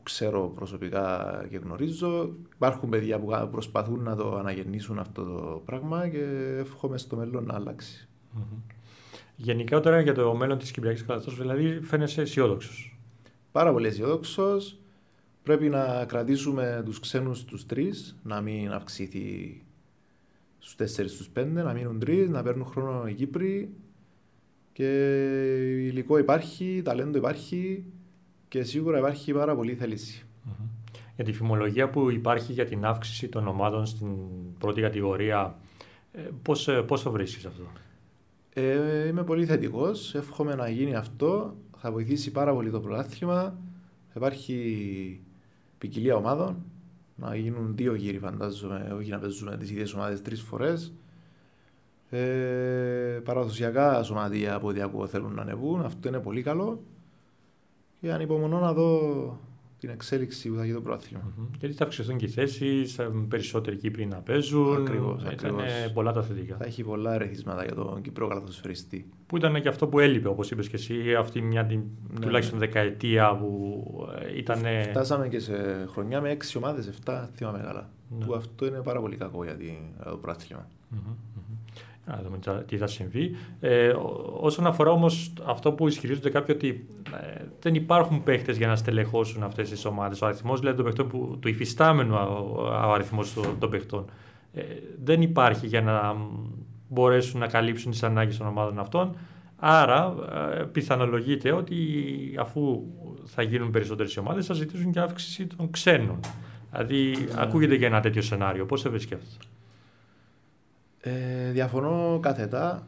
[0.03, 2.35] ξέρω προσωπικά και γνωρίζω.
[2.55, 7.55] Υπάρχουν παιδιά που προσπαθούν να το αναγεννήσουν αυτό το πράγμα και εύχομαι στο μέλλον να
[7.55, 8.09] αλλάξει.
[8.39, 8.75] Mm-hmm.
[9.37, 12.99] Γενικά τώρα για το μέλλον της Κυπριακής καταστάσεως, δηλαδή φαίνεσαι αισιόδοξος.
[13.53, 14.79] Πάρα πολύ αισιόδοξος.
[15.43, 19.61] Πρέπει να κρατήσουμε τους ξένους τους τρεις, να μην αυξηθεί
[20.67, 23.71] στους τέσσερις, στους πέντε, να μείνουν τρεις, να παίρνουν χρόνο οι Κύπροι
[24.73, 24.89] και
[25.87, 27.85] υλικό υπάρχει, ταλέντο υπάρχει
[28.49, 30.25] και σίγουρα υπάρχει πάρα πολύ θέληση.
[30.25, 30.99] Mm-hmm.
[31.15, 34.09] Για τη φημολογία που υπάρχει για την αύξηση των ομάδων στην
[34.59, 35.59] πρώτη κατηγορία,
[36.13, 37.63] ε, πώς, ε, πώς το βρίσκεις αυτό;
[38.53, 40.15] Ε, είμαι πολύ θετικός.
[40.15, 41.57] Εύχομαι να γίνει αυτό.
[41.77, 43.59] Θα βοηθήσει πάρα πολύ το πρωτάθλημα.
[44.09, 45.21] Θα υπάρχει
[45.79, 46.57] ποικιλία ομάδων.
[47.17, 50.93] Να γίνουν δύο γύροι, φαντάζομαι, όχι να παίζουμε τις ίδιες ομάδες τρεις φορές.
[52.11, 55.81] Ε, παραδοσιακά σωματεία από ό,τι ακούω θέλουν να ανεβούν.
[55.81, 56.83] Αυτό είναι πολύ καλό.
[58.01, 59.39] Και ανυπομονώ να δω
[59.87, 61.21] την εξέλιξη που θα γίνει το πρόθυμα.
[61.25, 61.57] Mm-hmm.
[61.59, 64.77] Γιατί θα αυξηθούν και οι θέσεις, περισσότεροι Κύπροι να παίζουν.
[64.77, 65.23] Ακριβώς.
[65.33, 65.57] Ήταν
[65.95, 66.57] πολλά τα θετικά.
[66.57, 69.09] Θα έχει πολλά ερεθίσματα για τον Κυπρό καλαθοσφαιριστή.
[69.27, 71.81] Που ήταν και αυτό που έλειπε, όπως είπες και εσύ, αυτή μια την,
[72.13, 72.67] ναι, τουλάχιστον ναι.
[72.67, 73.83] δεκαετία που
[74.21, 74.63] ε, ήταν.
[74.91, 77.91] Φτάσαμε και σε χρονιά με έξι ομάδες, 7 θυμάμαι καλά.
[78.09, 78.25] Ναι.
[78.25, 79.57] Που αυτό είναι πάρα πολύ κακό για
[80.05, 80.69] το πρόθυμα.
[80.95, 81.27] Mm-hmm
[82.07, 83.37] να δούμε τι θα συμβεί.
[83.61, 83.93] Ε,
[84.41, 86.87] όσον αφορά όμως αυτό που ισχυρίζονται κάποιοι ότι
[87.23, 90.23] ε, δεν υπάρχουν παίχτες για να στελεχώσουν αυτές τις ομάδες.
[90.23, 92.15] Ο αριθμός δηλαδή, των παιχτών που, του υφιστάμενου
[92.85, 94.05] ο αριθμός των παιχτών
[94.53, 94.63] ε,
[95.05, 96.17] δεν υπάρχει για να
[96.89, 99.17] μπορέσουν να καλύψουν τις ανάγκες των ομάδων αυτών.
[99.57, 100.15] Άρα
[100.59, 101.77] ε, πιθανολογείται ότι
[102.39, 102.83] αφού
[103.25, 106.21] θα γίνουν περισσότερες ομάδες θα ζητήσουν και αύξηση των ξένων.
[106.71, 107.41] Δηλαδή, ναι.
[107.43, 108.67] ακούγεται για ένα τέτοιο σενάριο.
[108.67, 109.47] Πώς το βρίσκεις αυτό;
[111.01, 112.87] Ε, διαφωνώ κάθετα.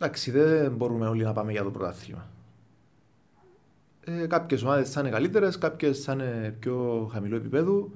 [0.00, 2.28] Εντάξει, δεν μπορούμε όλοι να πάμε για το πρωτάθλημα.
[4.04, 7.90] Ε, κάποιες ομάδες θα είναι καλύτερες, κάποιες θα είναι πιο χαμηλό επίπεδο.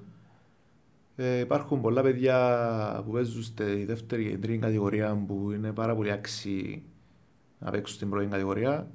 [1.16, 6.10] Ε, υπάρχουν πολλά παιδιά που παίζουν στη δεύτερη και τρίτη κατηγορία που είναι πάρα πολύ
[6.10, 6.82] άξιοι
[7.58, 8.90] να παίξουν στην πρώτη κατηγορία.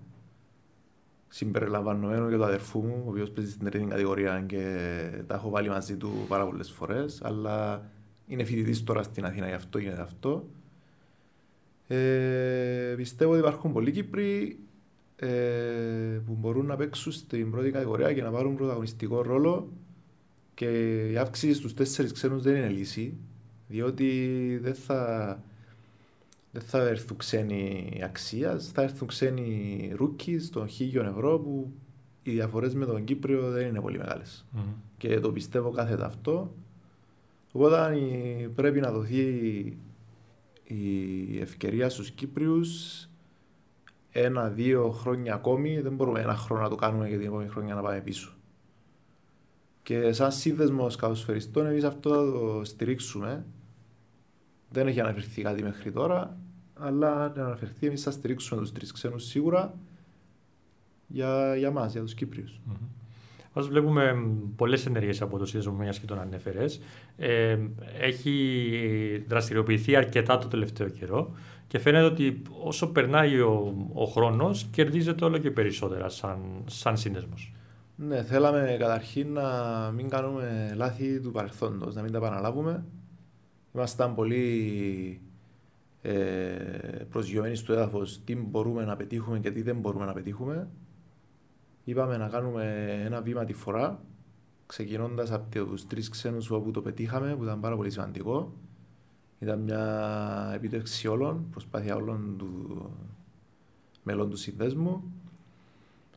[1.28, 5.70] Συμπεριλαμβανομένο και το αδερφού μου, ο οποίος παίζει στην τρίτη κατηγορία και τα έχω βάλει
[5.70, 7.22] μαζί του πάρα πολλές φορές.
[7.24, 7.86] Αλλά
[8.32, 10.48] είναι φοιτητής τώρα στην Αθήνα, γι' αυτό γίνεται αυτό.
[11.88, 14.60] Ε, πιστεύω ότι υπάρχουν πολλοί Κύπροι
[15.16, 15.28] ε,
[16.26, 19.72] που μπορούν να παίξουν στην πρώτη κατηγορία και να πάρουν πρωταγωνιστικό ρόλο
[20.54, 20.68] και
[21.12, 23.18] η αύξηση στους τέσσερις ξένους δεν είναι λύση
[23.68, 25.44] διότι δεν θα,
[26.52, 31.72] δεν θα έρθουν ξένοι αξίας, θα έρθουν ξένοι ρούκοι των χίλιων ευρώ που
[32.24, 34.46] οι διαφορές με τον Κύπριο δεν είναι πολύ μεγάλες.
[34.56, 34.74] Mm-hmm.
[34.98, 36.54] Και το πιστεύω κάθετα αυτό.
[37.52, 37.98] Οπότε
[38.56, 39.24] πρέπει να δοθεί
[40.64, 43.06] η ευκαιρία στους Κύπριους
[44.12, 45.82] ένα-δύο χρόνια ακόμη.
[45.82, 48.34] Δεν μπορούμε ένα χρόνο να το κάνουμε για την επόμενη χρόνια να πάμε πίσω.
[49.84, 53.46] Και σαν σύνδεσμο καλοσφαιριστών, εμείς αυτό θα το στηρίξουμε.
[54.70, 56.38] Δεν έχει αναφερθεί κάτι μέχρι τώρα,
[56.74, 59.78] αλλά αν αναφερθεί, εμείς θα στηρίξουμε τους τρεις ξένους σίγουρα
[61.08, 63.01] για, για μας, για τους κυπριου mm-hmm.
[63.54, 64.16] Ας βλέπουμε
[64.56, 66.82] πολλές ενέργειες από το σύνδεσμο, μιας και τον ανέφερες.
[67.18, 67.58] Ε,
[68.00, 71.36] έχει δραστηριοποιηθεί αρκετά το τελευταίο καιρό
[71.68, 77.54] και φαίνεται ότι όσο περνάει ο, ο χρόνος, κερδίζεται όλο και περισσότερα σαν, σαν σύνδεσμος.
[77.96, 79.50] Ναι, θέλαμε καταρχήν να
[79.96, 82.86] μην κάνουμε λάθη του παρελθόντος, να μην τα επαναλάβουμε.
[83.76, 85.22] Ήμασταν πολύ
[86.02, 86.12] ε,
[87.10, 90.68] προσγειωμένοι στο έδαφος τι μπορούμε να πετύχουμε και τι δεν μπορούμε να πετύχουμε
[91.92, 94.00] είπαμε να κάνουμε ένα βήμα τη φορά,
[94.66, 98.54] ξεκινώντας από τους τρεις ξένους όπου το πετύχαμε, που ήταν πάρα πολύ σημαντικό.
[99.40, 102.90] Ήταν μια επίτευξη όλων, προσπάθεια όλων του
[104.04, 105.04] μελών του συνδέσμου.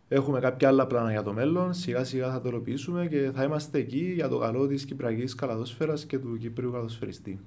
[0.08, 1.74] Έχουμε κάποια άλλα πλάνα για το μέλλον.
[1.74, 5.94] Σιγά σιγά θα το υλοποιήσουμε και θα είμαστε εκεί για το καλό της Κυπριακής καλαδόσφαιρα
[6.06, 7.40] και του Κύπριου καλαδοσφαιριστή.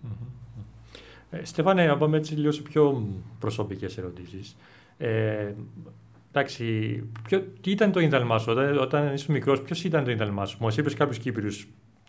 [1.30, 3.07] Ε, Στέφανε, να πάμε έτσι λίγο σε πιο
[3.39, 4.55] προσωπικές ερωτήσεις.
[4.97, 5.53] Ε,
[6.32, 6.63] Εντάξει,
[7.28, 10.57] ποιο, τι ήταν το ίνταλμά σου όταν, όταν ήσουν μικρός, ποιος ήταν το ίνταλμά σου.
[10.59, 11.51] Μου είπες κάποιου Κύπριου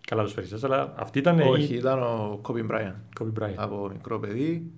[0.06, 1.40] καλά του φέρει, αλλά αυτή ήταν.
[1.40, 1.76] Όχι, η...
[1.76, 2.94] ήταν ο Κόμπι Μπράιν.
[3.20, 3.54] Bryant.
[3.56, 4.70] Από μικρό παιδί.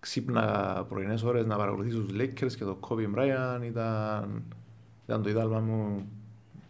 [0.00, 4.42] Ξύπνα πρωινές ώρες να παρακολουθήσω τους Lakers και το Κόμπι Μπράιν ήταν,
[5.04, 6.08] ήταν το ίνταλμά μου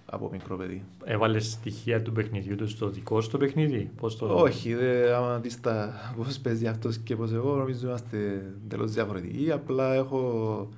[0.06, 0.84] από μικρό παιδί.
[1.04, 4.26] Έβαλες στοιχεία του παιχνιδιού του στο δικό σου το παιχνίδι, πώς το...
[4.26, 9.50] Όχι, δε, άμα δεις τα πώς παίζει αυτός και πώς εγώ, νομίζω είμαστε τελώς διαφορετικοί.
[9.50, 10.68] Απλά έχω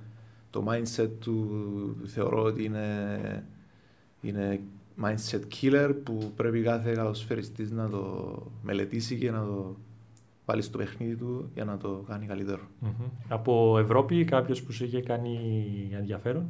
[0.56, 3.46] το mindset του θεωρώ ότι είναι,
[4.20, 4.60] είναι
[5.02, 9.76] mindset killer που πρέπει κάθε καλοσφαιριστής να το μελετήσει και να το
[10.44, 12.62] βάλει στο παιχνίδι του για να το κάνει καλύτερο.
[12.82, 13.10] Mm-hmm.
[13.28, 15.38] Από Ευρώπη κάποιος που σου είχε κάνει
[15.92, 16.46] ενδιαφέρον;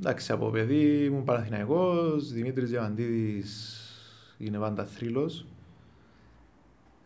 [0.00, 3.80] Εντάξει, από παιδί ήμουν Παναθηναϊκός, Δημήτρης Διαμαντίδης
[4.38, 5.46] είναι πάντα θρύλος.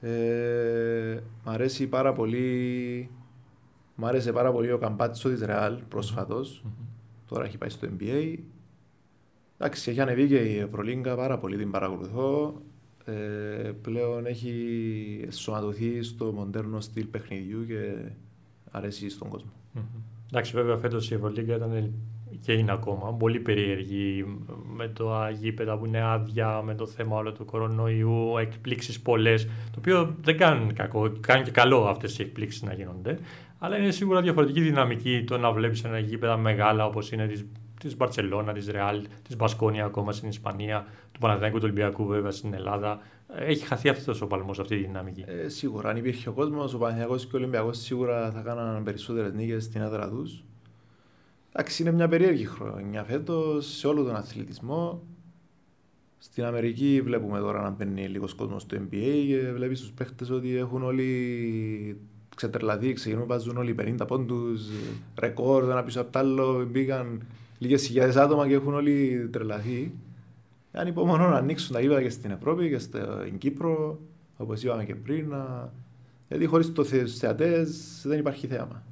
[0.01, 3.11] Ε, μ' αρέσει πάρα πολύ,
[3.97, 6.63] μ' άρεσε πάρα πολύ ο Καμπάτσο της Ρεάλ προσφατως
[7.29, 8.39] Τώρα έχει πάει στο NBA.
[9.59, 12.61] Εντάξει, έχει ανεβεί και η Ευρωλίγκα πάρα πολύ, την παρακολουθώ.
[13.05, 17.95] Ε, πλέον έχει σωματωθεί στο μοντέρνο στυλ παιχνιδιού και
[18.71, 19.51] αρέσει στον κόσμο.
[20.31, 21.93] Εντάξει, βέβαια φέτος η Ευρωλίγκα ήταν
[22.41, 24.25] και είναι ακόμα πολύ περίεργη
[24.77, 29.45] με το γήπεδα που είναι άδεια, με το θέμα όλο του κορονοϊού, εκπλήξεις πολλές.
[29.45, 33.19] Το οποίο δεν κάνουν κακό, κάνουν και καλό αυτές οι εκπλήξεις να γίνονται.
[33.59, 37.45] Αλλά είναι σίγουρα διαφορετική δυναμική το να βλέπεις ένα γήπεδα μεγάλα όπως είναι της
[37.81, 42.55] της Μπαρσελόνα, της Ρεάλ, της Μπασκόνια ακόμα στην Ισπανία, του Παναθηναϊκού του Ολυμπιακού βέβαια στην
[42.55, 43.01] Ελλάδα.
[43.35, 45.25] Έχει χαθεί αυτός ο παλμός, αυτή η δυναμική.
[45.27, 49.33] Ε, σίγουρα, αν υπήρχε ο κόσμος, ο Παναθηναϊκός και ο Ολυμπιακός σίγουρα θα κάναν περισσότερες
[49.33, 50.45] νίκες στην έδρα τους.
[51.53, 55.03] Εντάξει, είναι μια περίεργη χρονιά φέτος σε όλο τον αθλητισμό.
[56.19, 60.57] Στην Αμερική βλέπουμε τώρα να μπαίνει λίγος κόσμος στο NBA και βλέπεις τους παίχτες ότι
[60.57, 62.01] έχουν όλοι
[62.37, 64.69] ξετρελαθεί, ξεκινούν βάζουν όλοι 50 πόντους,
[65.19, 66.67] ρεκόρ, ένα πίσω από το άλλο.
[66.71, 67.23] Μπήκαν
[67.59, 69.93] λίγες χιλιάδες άτομα και έχουν όλοι τρελαθεί.
[70.73, 73.99] Αν υπομονώ να ανοίξουν τα γήπεδα και στην Ευρώπη και στην Κύπρο,
[74.37, 75.29] όπως είπαμε και πριν.
[75.29, 75.73] Να...
[76.29, 78.83] Γιατί χωρίς τους θεατές δεν υπάρχει θέαμα.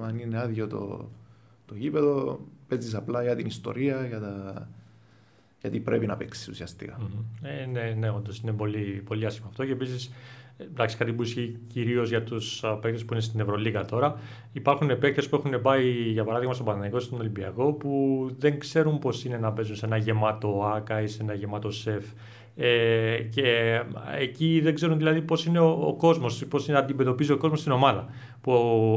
[0.00, 1.08] Αν είναι άδειο το,
[1.66, 4.68] το γήπεδο, παίζεις απλά για την ιστορία, για τα...
[5.60, 6.98] γιατί πρέπει να παίξεις ουσιαστικά.
[7.00, 7.46] Mm-hmm.
[7.62, 9.64] Ε, ναι, ναι, όντως είναι πολύ, πολύ άσχημο αυτό.
[9.64, 10.12] Και επίσης,
[10.58, 14.18] εντάξει, κάτι που ισχύει κυρίως για τους παίκτες που είναι στην Ευρωλίγα τώρα.
[14.52, 19.24] Υπάρχουν παίκτες που έχουν πάει, για παράδειγμα, στον Παναγενικό, στον Ολυμπιακό, που δεν ξέρουν πώς
[19.24, 22.04] είναι να παίζουν σε ένα γεμάτο ΑΚΑ ή σε ένα γεμάτο ΣΕΦ.
[22.60, 23.80] Ε, και
[24.18, 27.60] εκεί δεν ξέρουν δηλαδή πώς είναι ο, ο κόσμος, πώς είναι να αντιμετωπίζει ο κόσμος
[27.60, 28.06] στην ομάδα.
[28.40, 28.52] Που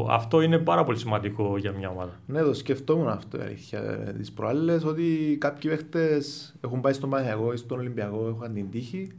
[0.10, 2.20] αυτό είναι πάρα πολύ σημαντικό για μια ομάδα.
[2.28, 3.82] Ναι, το σκεφτόμουν αυτό η αλήθεια.
[4.18, 9.12] Τις προάλλες ότι κάποιοι παίχτες έχουν πάει στον Παναγιακό ή στον Ολυμπιακό, έχουν την τύχη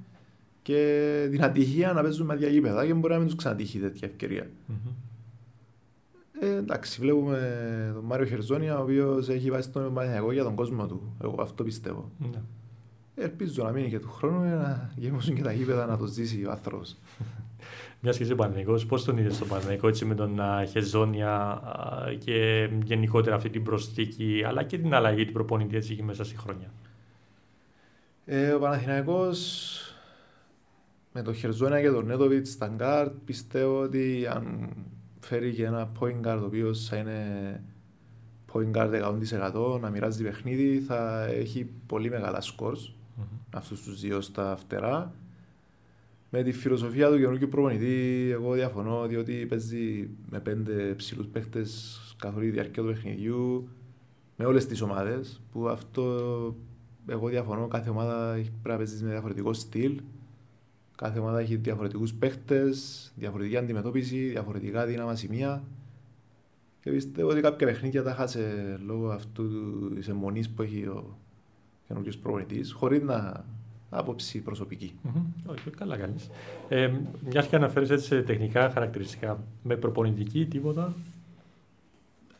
[0.63, 4.47] και την ατυχία να παίζουν με διαγήπεδα και μπορεί να μην τους ξανατύχει τέτοια ευκαιρία.
[4.69, 4.93] Mm-hmm.
[6.41, 7.39] Ε, εντάξει, βλέπουμε
[7.95, 11.17] τον Μάριο Χεζόνια, ο οποίος έχει πάει στον Παναθηναϊκό για τον κόσμο του.
[11.23, 12.11] Εγώ αυτό πιστεύω.
[12.23, 12.41] Mm-hmm.
[13.15, 16.51] Ελπίζω να μείνει και του χρόνου να γεμίσουν και τα γήπεδα να το ζήσει ο
[16.51, 16.97] άνθρωπος.
[18.01, 20.41] Μιας και είσαι Παναθηναϊκό, πώς τον είδες στον Παναθηναϊκό έτσι με τον
[20.71, 21.63] Χεζόνια
[22.19, 26.37] και γενικότερα αυτή την προσθήκη, αλλά και την αλλαγή του προπονητή έτσι και μέσα στη
[26.37, 26.73] χρόνια.
[28.25, 29.77] Ε, ο Παναθηναϊκός
[31.13, 34.69] με τον Χεζόνια και τον Νέντοβιτς στα γκαρντ πιστεύω ότι αν
[35.21, 37.63] φέρει και ένα point guard ο οποίος θα είναι
[38.53, 39.15] point guard
[39.75, 43.39] 100% να μοιράζει παιχνίδι θα έχει πολύ μεγάλα scores mm-hmm.
[43.51, 45.15] αυτούς τους δύο στα φτερά.
[46.31, 52.37] Με τη φιλοσοφία του καινούργιου προπονητή, εγώ διαφωνώ διότι παίζει με πέντε ψηλούς παίχτες καθ'
[52.37, 53.69] όλη τη διάρκεια του παιχνιδιού
[54.37, 56.05] με όλες τις ομάδες που αυτό
[57.07, 60.01] εγώ διαφωνώ, κάθε ομάδα πρέπει να παίζει με διαφορετικό στυλ
[61.03, 65.65] κάθε ομάδα έχει διαφορετικούς παίχτες, διαφορετική αντιμετώπιση, διαφορετικά δύναμα σημεία
[66.81, 69.45] και πιστεύω ότι κάποια παιχνίδια τα χάσε λόγω αυτού
[69.95, 71.19] της αιμονής που έχει ο
[71.93, 73.45] καινούργιος προπονητής, χωρίς να
[73.91, 74.95] άποψη προσωπική.
[75.47, 76.31] Όχι, καλά κάνεις.
[76.69, 76.93] Ε,
[77.25, 80.95] Μιας και αναφέρεις έτσι σε τεχνικά χαρακτηριστικά, με προπονητική τίποτα;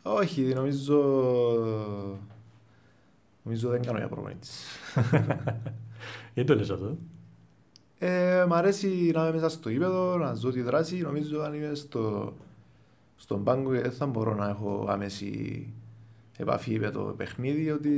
[0.01, 0.99] Όχι, νομίζω.
[3.43, 4.65] Νομίζω δεν κάνω για προπονητής.
[6.33, 6.97] Γιατί το λες αυτό;
[7.97, 10.97] Ε, μ' αρέσει να είμαι μέσα στο γήπεδο, να ζω τη δράση.
[10.97, 12.33] Νομίζω αν είμαι στο,
[13.15, 15.67] στον πάγκο δεν θα μπορώ να έχω άμεση
[16.37, 17.91] επαφή με το παιχνίδι, ότι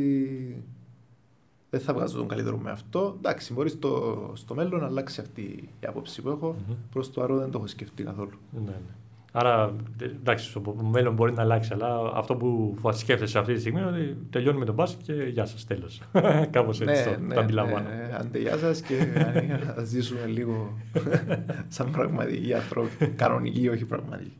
[1.75, 3.15] δεν θα βγάζω τον καλύτερο με αυτό.
[3.17, 5.41] Εντάξει, μπορεί στο, στο μέλλον να αλλάξει αυτή
[5.79, 6.55] η άποψη που έχω.
[6.57, 6.75] Mm-hmm.
[6.91, 8.37] Προς το άρο δεν το έχω σκεφτεί καθόλου.
[8.51, 8.93] Ναι, ναι.
[9.31, 13.89] Άρα, εντάξει, στο μέλλον μπορεί να αλλάξει, αλλά αυτό που σκέφτεσαι αυτή τη στιγμή είναι
[13.89, 16.01] ότι τελειώνει με τον μπάσκετ και γεια σας, τέλος.
[16.51, 17.89] Κάπως έτσι ναι, το, ναι, το αντιλαμβάνω.
[17.89, 18.39] Ναι, ναι.
[18.39, 18.95] γεια σας και
[19.75, 20.77] να ζήσουμε λίγο
[21.67, 23.07] σαν πραγματικοί άνθρωποι.
[23.07, 24.37] Κανονικοί, όχι πραγματικοί.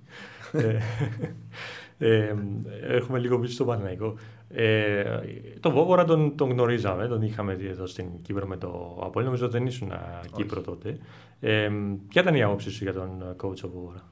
[1.98, 2.36] Ε, ε,
[2.82, 4.16] έχουμε λίγο πίσω στο Παναγικό.
[4.50, 5.20] Ε,
[5.60, 8.68] τον Βόβορα τον, τον γνωρίζαμε, τον είχαμε δει εδώ στην Κύπρο με το
[9.02, 9.22] Απόλυτο.
[9.22, 9.92] Νομίζω δεν ήσουν
[10.36, 10.98] Κύπρο τότε.
[11.40, 11.70] Ε,
[12.08, 14.10] ποια ήταν η άποψη σου για τον coach ο Βόβορα.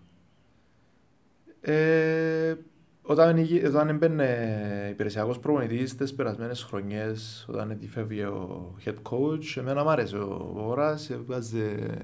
[1.62, 2.56] Ε,
[3.02, 9.90] όταν, όταν έμπαινε υπηρεσιακός προπονητής τις περασμένες χρονιές, όταν φεύγει ο head coach, εμένα μ'
[9.90, 11.98] άρεσε ο Βόρας, έβγαζε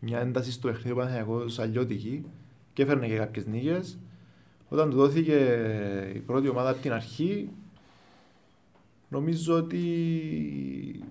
[0.00, 2.24] μια ένταση στο παιχνίδι ο Παναθηναϊκός αλλιώτικη
[2.72, 3.98] και έφερνε και κάποιες νίκες.
[4.68, 5.38] Όταν του δόθηκε
[6.14, 7.48] η πρώτη ομάδα από την αρχή,
[9.08, 11.04] νομίζω ότι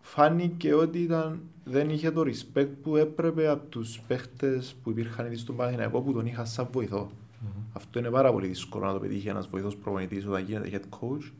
[0.00, 5.36] φάνηκε ότι ήταν, δεν είχε το respect που έπρεπε από τους παίχτες που υπήρχαν ήδη
[5.36, 7.10] στον Παναθηναϊκό που τον είχαν σαν βοηθό.
[7.10, 7.62] Mm-hmm.
[7.72, 11.30] Αυτό είναι πάρα πολύ δύσκολο να το πετύχει ένας βοηθός προπονητής όταν γίνεται head coach.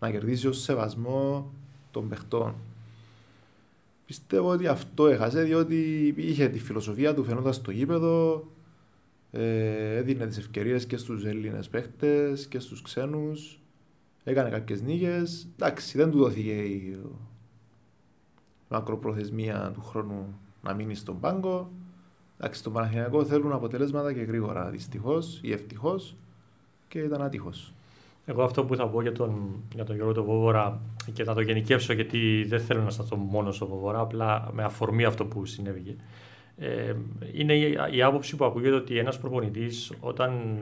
[0.00, 1.52] να κερδίσει ο σεβασμό
[1.90, 2.54] των παιχτών.
[4.06, 8.44] Πιστεύω ότι αυτό έχασε διότι είχε τη φιλοσοφία του φαινόταν στο γήπεδο,
[9.30, 13.60] ε, έδινε τις ευκαιρίες και στους Έλληνες παίχτες και στους ξένους.
[14.24, 15.48] Έκανε κάποιες νίκες.
[15.56, 16.98] Εντάξει, δεν του δόθηκε η
[18.68, 21.70] μακροπροθεσμία του χρόνου να μείνει στον πάγκο.
[22.38, 26.16] Εντάξει, στον Παναθηναϊκό θέλουν αποτελέσματα και γρήγορα δυστυχώς ή ευτυχώς
[26.88, 27.72] και ήταν άτυχος.
[28.24, 30.80] Εγώ αυτό που θα πω για τον, για τον Γιώργο τον Βόβορα
[31.12, 35.04] και να το γενικεύσω γιατί δεν θέλω να σταθώ μόνος στο Βόβορα, απλά με αφορμή
[35.04, 35.96] αυτό που συνέβη.
[36.62, 36.94] Ε,
[37.32, 40.58] είναι η, η, άποψη που ακούγεται ότι ένας προπονητής, όταν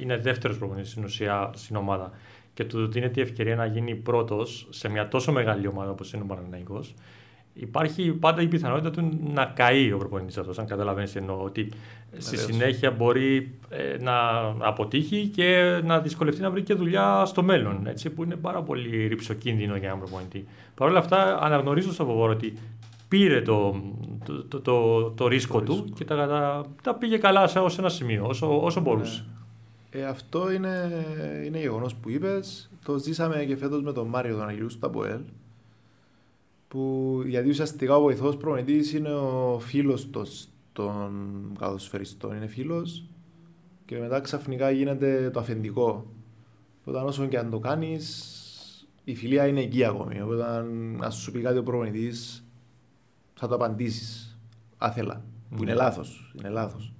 [0.00, 2.10] είναι δεύτερος προπονητής στην ουσία στην ομάδα
[2.54, 6.22] και του δίνεται η ευκαιρία να γίνει πρώτος σε μια τόσο μεγάλη ομάδα όπως είναι
[6.22, 6.84] ο Παναγενικό,
[7.54, 10.58] υπάρχει πάντα η πιθανότητα του να καεί ο προπονητής αυτός.
[10.58, 11.68] Αν καταλαβαίνεις εννοώ ότι
[12.18, 14.18] στη συνέχεια μπορεί ε, να
[14.58, 17.86] αποτύχει και να δυσκολευτεί να βρει και δουλειά στο μέλλον.
[17.86, 20.46] Έτσι, που είναι πάρα πολύ ρηψοκίνδυνο για έναν προπονητή.
[20.74, 22.52] Παρ' όλα αυτά, αναγνωρίζω στο Βοβόρο ότι
[23.16, 23.82] πήρε το,
[24.24, 28.26] το, το, το, το ρίσκο του και τα, τα, τα, πήγε καλά σε ένα σημείο,
[28.26, 29.24] όσο, όσο μπορούσε.
[29.90, 30.00] Ναι.
[30.00, 31.04] Ε, αυτό είναι,
[31.46, 32.70] είναι γεγονός που είπες.
[32.84, 35.20] Το ζήσαμε και φέτος με τον Μάριο τον Αγγελού του Αποέλ
[36.68, 40.10] που γιατί ουσιαστικά ο βοηθός προπονητή είναι ο φίλος
[40.72, 41.12] των
[41.58, 43.04] καθοσφαιριστών, είναι φίλος
[43.84, 46.06] και μετά ξαφνικά γίνεται το αφεντικό.
[46.84, 48.34] Όταν όσο και αν το κάνεις,
[49.04, 50.20] η φιλία είναι εκεί ακόμη.
[50.20, 52.12] Όταν α σου πει κάτι ο προπονητή,
[53.38, 54.38] θα το απαντήσεις
[54.78, 55.22] άθελα.
[55.50, 55.78] Που είναι ναι.
[55.78, 56.34] λάθος.
[56.38, 56.92] Είναι λάθος.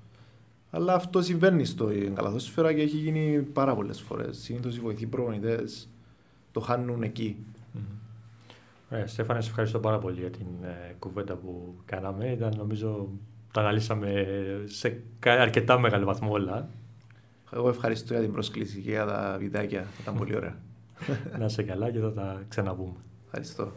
[0.71, 4.39] Αλλά αυτό συμβαίνει στο καλαθόσφαιρα και έχει γίνει πάρα πολλές φορές.
[4.39, 5.89] Συνήθως οι βοηθοί προπονητές
[6.53, 7.37] το χάνουν εκεί.
[8.91, 12.31] Ε, Στέφανε, σε ευχαριστώ πάρα πολύ για την ε, κουβέντα που κάναμε.
[12.31, 13.09] Ήταν, νομίζω,
[13.53, 14.27] τα αναλύσαμε
[14.65, 16.69] σε αρκετά μεγάλο βαθμό όλα.
[17.53, 19.87] Εγώ ευχαριστώ για την πρόσκληση και για τα βιντεάκια.
[20.01, 20.57] Ήταν πολύ ωραία.
[21.39, 22.97] Να σε καλά και θα τα ξαναπούμε.
[23.25, 23.73] Ευχαριστώ.